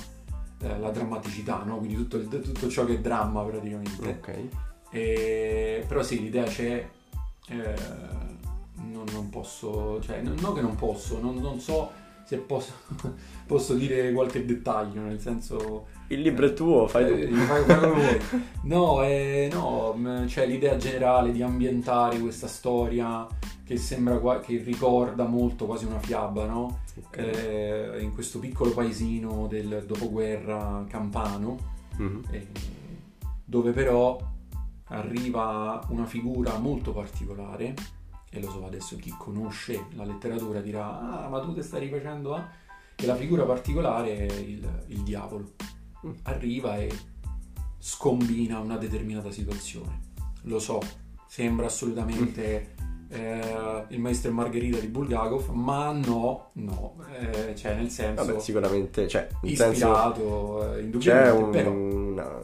eh, 0.61 0.79
la 0.79 0.89
drammaticità, 0.89 1.63
no? 1.63 1.77
quindi 1.77 1.95
tutto, 1.95 2.17
il- 2.17 2.27
tutto 2.27 2.69
ciò 2.69 2.85
che 2.85 2.95
è 2.95 2.99
dramma 2.99 3.43
praticamente. 3.43 4.07
Ok. 4.09 4.47
E- 4.91 5.85
però 5.87 6.03
sì, 6.03 6.21
l'idea 6.21 6.43
c'è, 6.43 6.89
eh, 7.47 7.75
non, 8.75 9.05
non 9.13 9.29
posso, 9.29 10.01
cioè, 10.01 10.21
non, 10.21 10.35
non 10.39 10.53
che 10.53 10.61
non 10.61 10.75
posso, 10.75 11.19
non, 11.19 11.35
non 11.35 11.59
so 11.59 11.91
se 12.25 12.37
posso, 12.37 12.71
posso 13.45 13.73
dire 13.73 14.11
qualche 14.13 14.45
dettaglio, 14.45 15.01
nel 15.01 15.19
senso... 15.19 15.87
Il 16.07 16.21
libro 16.21 16.45
è 16.45 16.53
tuo, 16.53 16.87
fai 16.87 17.21
eh, 17.21 17.27
tu. 17.29 17.35
fai- 17.35 17.63
fai 17.63 17.79
come 17.79 17.93
vuoi. 17.93 18.19
No, 18.63 19.01
eh, 19.03 19.49
no, 19.51 19.95
c'è 20.25 20.45
l'idea 20.45 20.75
generale 20.77 21.31
di 21.31 21.41
ambientare 21.41 22.19
questa 22.19 22.47
storia 22.47 23.25
che 23.63 23.77
sembra, 23.77 24.39
che 24.41 24.57
ricorda 24.57 25.23
molto 25.25 25.65
quasi 25.65 25.85
una 25.85 25.99
fiaba, 25.99 26.45
no? 26.45 26.79
Ok. 27.05 27.17
Eh, 27.17 27.97
in 28.01 28.13
questo 28.13 28.39
piccolo 28.39 28.71
paesino 28.71 29.47
del 29.47 29.85
dopoguerra 29.87 30.83
campano, 30.89 31.57
Mhm. 31.97 32.21
eh, 32.31 32.47
dove 33.45 33.71
però 33.71 34.17
arriva 34.85 35.81
una 35.89 36.05
figura 36.05 36.57
molto 36.57 36.91
particolare 36.91 37.73
e 38.31 38.39
lo 38.39 38.49
so 38.49 38.65
adesso 38.65 38.95
chi 38.95 39.13
conosce 39.17 39.87
la 39.95 40.05
letteratura 40.05 40.61
dirà 40.61 41.23
ah 41.25 41.27
ma 41.27 41.41
tu 41.41 41.53
te 41.53 41.61
stai 41.61 41.81
rifacendo 41.81 42.33
a 42.33 42.49
e 42.95 43.05
la 43.05 43.15
figura 43.15 43.43
particolare 43.43 44.27
è 44.27 44.33
il, 44.33 44.83
il 44.87 45.01
diavolo. 45.01 45.53
Mm. 46.05 46.11
arriva 46.23 46.77
e 46.77 46.91
scombina 47.77 48.59
una 48.59 48.77
determinata 48.77 49.29
situazione. 49.31 50.09
Lo 50.43 50.59
so 50.59 50.79
sembra 51.27 51.67
assolutamente 51.67 52.73
eh, 53.09 53.85
il 53.89 53.99
maestro 53.99 54.31
e 54.31 54.33
Margherita 54.33 54.79
di 54.79 54.87
Bulgakov 54.87 55.49
ma 55.49 55.91
no 55.91 56.49
no. 56.53 56.95
Eh, 57.19 57.55
cioè 57.55 57.75
nel 57.75 57.89
senso 57.89 58.25
Vabbè, 58.25 58.39
sicuramente, 58.39 59.07
cioè, 59.07 59.27
nel 59.41 59.55
senso 59.55 59.71
ispirato 59.71 60.73
eh, 60.73 60.75
c'è 60.75 60.81
indubbiamente 60.81 61.43
un- 61.43 61.49
però 61.51 61.71
una, 61.71 62.39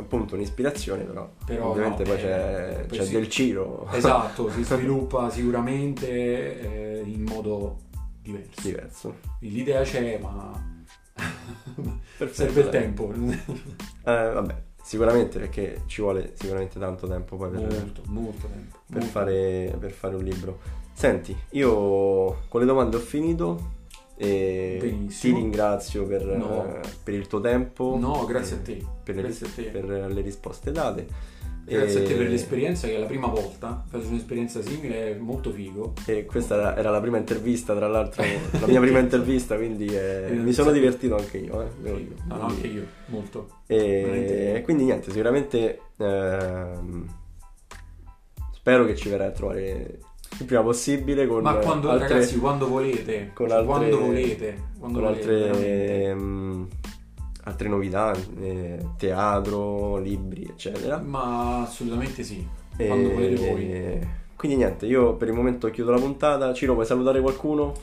appunto 0.00 0.34
un'ispirazione, 0.34 1.04
però, 1.04 1.30
Però 1.44 1.70
ovviamente 1.70 2.02
no, 2.02 2.10
poi 2.10 2.18
eh, 2.18 2.22
c'è, 2.22 2.84
poi 2.88 2.98
c'è 2.98 3.04
sì. 3.04 3.12
del 3.12 3.28
Ciro 3.28 3.88
Esatto, 3.92 4.50
si 4.50 4.62
sviluppa 4.64 5.30
sicuramente 5.30 6.08
eh, 6.08 7.02
in 7.04 7.22
modo 7.22 7.78
diverso. 8.22 8.60
diverso. 8.62 9.16
L'idea 9.40 9.82
c'è, 9.82 10.18
ma 10.18 10.68
Perfetto, 12.16 12.34
serve 12.34 12.60
il 12.60 12.68
tempo. 12.68 13.12
Eh, 14.02 14.32
vabbè, 14.32 14.62
sicuramente 14.82 15.38
perché 15.38 15.82
ci 15.86 16.00
vuole 16.00 16.32
sicuramente 16.34 16.78
tanto 16.78 17.06
tempo 17.06 17.36
poi 17.36 17.50
per, 17.50 17.60
molto, 17.60 18.02
molto 18.06 18.46
tempo. 18.46 18.78
per 18.86 18.98
molto. 18.98 19.06
fare, 19.06 19.76
per 19.78 19.90
fare 19.92 20.16
un 20.16 20.24
libro. 20.24 20.58
Senti, 20.92 21.36
io 21.50 22.40
con 22.48 22.60
le 22.60 22.66
domande 22.66 22.96
ho 22.96 23.00
finito 23.00 23.78
e 24.22 25.06
ti 25.08 25.32
ringrazio 25.32 26.04
per, 26.06 26.22
No. 26.24 26.78
per 27.02 27.14
il 27.14 27.26
tuo 27.26 27.40
tempo. 27.40 27.96
No, 27.98 28.26
grazie 28.26 28.56
a 28.56 28.58
te. 28.60 28.84
Per 29.02 29.14
le, 29.14 29.22
Grazie 29.22 29.46
a 29.46 29.50
te. 29.54 29.62
per 29.62 29.84
le 30.12 30.20
risposte 30.20 30.70
date. 30.72 31.06
Grazie 31.64 32.00
E- 32.00 32.04
a 32.04 32.06
te 32.08 32.14
per 32.16 32.28
l'esperienza, 32.28 32.86
che 32.86 32.96
è 32.96 32.98
la 32.98 33.06
prima 33.06 33.28
volta. 33.28 33.82
Faccio 33.88 34.08
un'esperienza 34.08 34.60
simile, 34.60 35.12
è 35.12 35.14
molto 35.18 35.50
figo. 35.52 35.94
E 36.06 36.26
questa 36.26 36.54
era, 36.56 36.76
era 36.76 36.90
la 36.90 37.00
prima 37.00 37.16
intervista, 37.16 37.74
tra 37.74 37.86
l'altro, 37.88 38.22
la 38.60 38.66
mia 38.66 38.80
prima 38.80 38.98
intervista, 38.98 39.56
quindi 39.56 39.86
eh, 39.86 40.26
Eh, 40.28 40.32
mi 40.32 40.52
sono 40.52 40.70
divertito 40.70 41.16
anche 41.16 41.38
io. 41.38 41.62
eh. 41.62 41.68
No, 42.26 42.36
no, 42.36 42.42
anche 42.46 42.66
io, 42.66 42.84
molto. 43.06 43.48
Veramente. 43.66 44.54
E 44.56 44.62
quindi 44.62 44.84
niente, 44.84 45.10
sicuramente 45.12 45.80
ehm, 45.96 47.06
spero 48.52 48.84
che 48.84 48.96
ci 48.96 49.08
verrai 49.08 49.28
a 49.28 49.32
trovare 49.32 49.98
il 50.38 50.44
prima 50.46 50.62
possibile 50.62 51.26
con 51.26 51.42
Ma 51.42 51.56
quando, 51.56 51.90
altre, 51.90 52.08
ragazzi, 52.08 52.38
quando 52.38 52.68
volete, 52.68 53.30
con 53.34 53.48
cioè, 53.48 53.58
altre- 53.58 53.72
quando 53.74 53.98
volete, 54.00 54.62
quando 54.78 54.98
con 54.98 55.08
volete, 55.08 55.28
altre, 55.28 55.40
veramente. 55.40 56.04
ehm, 56.08 56.68
altre 57.44 57.68
novità, 57.68 58.12
eh, 58.40 58.86
teatro, 58.96 59.98
libri, 59.98 60.44
eccetera. 60.44 60.98
Ma 60.98 61.62
assolutamente 61.62 62.22
sì, 62.22 62.46
E- 62.76 62.86
quando 62.86 63.10
volete 63.10 63.34
voi. 63.36 64.18
Quindi 64.36 64.56
niente, 64.56 64.86
io 64.86 65.14
per 65.16 65.28
il 65.28 65.34
momento 65.34 65.68
chiudo 65.70 65.90
la 65.90 65.98
puntata. 65.98 66.54
Ciro, 66.54 66.72
vuoi 66.72 66.86
salutare 66.86 67.20
qualcuno? 67.20 67.74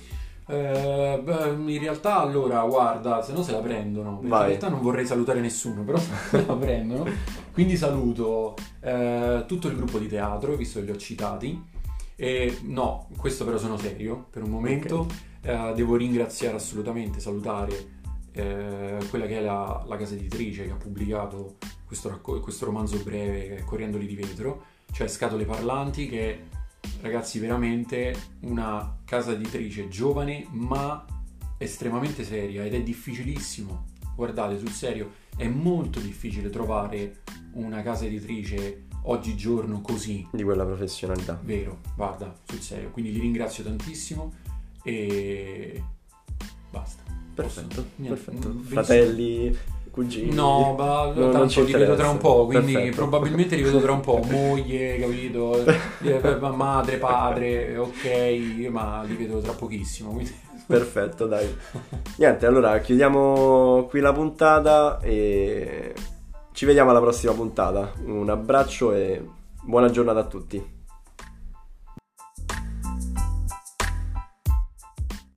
Eh, 0.49 1.19
beh, 1.21 1.71
in 1.73 1.79
realtà 1.79 2.21
allora 2.21 2.61
guarda 2.61 3.21
se 3.21 3.33
no 3.33 3.43
se 3.43 3.51
la 3.51 3.57
prendono 3.59 4.21
in 4.23 4.29
realtà 4.29 4.69
non 4.69 4.79
vorrei 4.79 5.05
salutare 5.05 5.41
nessuno 5.41 5.83
però 5.83 5.97
se 5.99 6.45
la 6.45 6.53
prendono 6.55 7.03
quindi 7.51 7.75
saluto 7.75 8.55
eh, 8.79 9.43
tutto 9.45 9.67
il 9.67 9.75
gruppo 9.75 9.97
di 9.99 10.07
teatro 10.07 10.55
visto 10.55 10.79
che 10.79 10.85
li 10.85 10.91
ho 10.91 10.95
citati 10.95 11.61
e 12.19 12.57
no 12.63 13.07
questo 13.15 13.45
però 13.45 13.59
sono 13.59 13.77
serio 13.77 14.25
per 14.29 14.43
un 14.43 14.49
momento. 14.49 15.07
Eh, 15.41 15.73
devo 15.75 15.95
ringraziare 15.95 16.55
assolutamente 16.55 17.19
salutare 17.19 17.95
eh, 18.31 18.97
quella 19.09 19.27
che 19.27 19.37
è 19.37 19.41
la, 19.41 19.83
la 19.87 19.97
casa 19.97 20.15
editrice 20.15 20.65
che 20.65 20.71
ha 20.71 20.75
pubblicato 20.75 21.57
questo, 21.85 22.09
racco- 22.09 22.39
questo 22.39 22.65
romanzo 22.65 22.97
breve 23.03 23.63
Coriandoli 23.63 24.07
di 24.07 24.15
vetro. 24.15 24.63
Cioè 24.91 25.07
Scatole 25.07 25.45
Parlanti 25.45 26.09
che 26.09 26.45
ragazzi 27.01 27.37
veramente 27.37 28.15
una 28.41 28.97
casa 29.05 29.33
editrice 29.33 29.87
giovane 29.87 30.47
ma 30.49 31.05
estremamente 31.59 32.23
seria 32.23 32.65
ed 32.65 32.73
è 32.73 32.81
difficilissimo. 32.81 33.85
Guardate 34.15 34.57
sul 34.57 34.71
serio 34.71 35.11
è 35.35 35.47
molto 35.47 35.99
difficile 35.99 36.49
trovare 36.49 37.21
una 37.53 37.83
casa 37.83 38.05
editrice 38.05 38.86
oggigiorno 39.09 39.81
così. 39.81 40.27
Di 40.31 40.43
quella 40.43 40.65
professionalità. 40.65 41.39
Vero, 41.43 41.79
guarda, 41.95 42.33
sul 42.43 42.59
serio. 42.59 42.89
Quindi 42.91 43.11
li 43.11 43.19
ringrazio 43.19 43.63
tantissimo 43.63 44.33
e 44.83 45.83
basta. 46.69 47.03
Perfetto, 47.33 47.85
perfetto. 48.01 48.51
Fratelli, 48.63 49.55
cugini. 49.97 50.33
No, 50.33 50.75
ma 50.77 51.11
non 51.13 51.31
tanto 51.31 51.49
ci 51.49 51.65
li 51.65 51.73
vedo 51.73 51.95
tra 51.95 52.09
un 52.09 52.17
po', 52.17 52.45
quindi 52.45 52.73
Perfetto. 52.73 52.95
probabilmente 52.95 53.55
li 53.55 53.63
vedo 53.63 53.79
tra 53.79 53.91
un 53.91 54.01
po'. 54.01 54.21
Moglie, 54.29 54.97
capito? 54.99 55.65
Eh, 55.65 56.35
Madre, 56.39 56.97
padre, 56.97 57.77
ok, 57.77 58.67
ma 58.69 59.03
li 59.03 59.15
vedo 59.15 59.39
tra 59.39 59.53
pochissimo. 59.53 60.11
Quindi... 60.11 60.33
Perfetto, 60.67 61.25
dai. 61.27 61.47
Niente, 62.17 62.45
allora 62.45 62.79
chiudiamo 62.79 63.87
qui 63.89 63.99
la 63.99 64.13
puntata 64.13 64.99
e 65.01 65.93
ci 66.57 66.65
vediamo 66.65 66.89
alla 66.89 66.99
prossima 66.99 67.33
puntata. 67.33 67.93
Un 68.05 68.31
abbraccio 68.31 68.91
e 68.91 69.23
buona 69.61 69.91
giornata 69.91 70.21
a 70.21 70.25
tutti. 70.25 70.76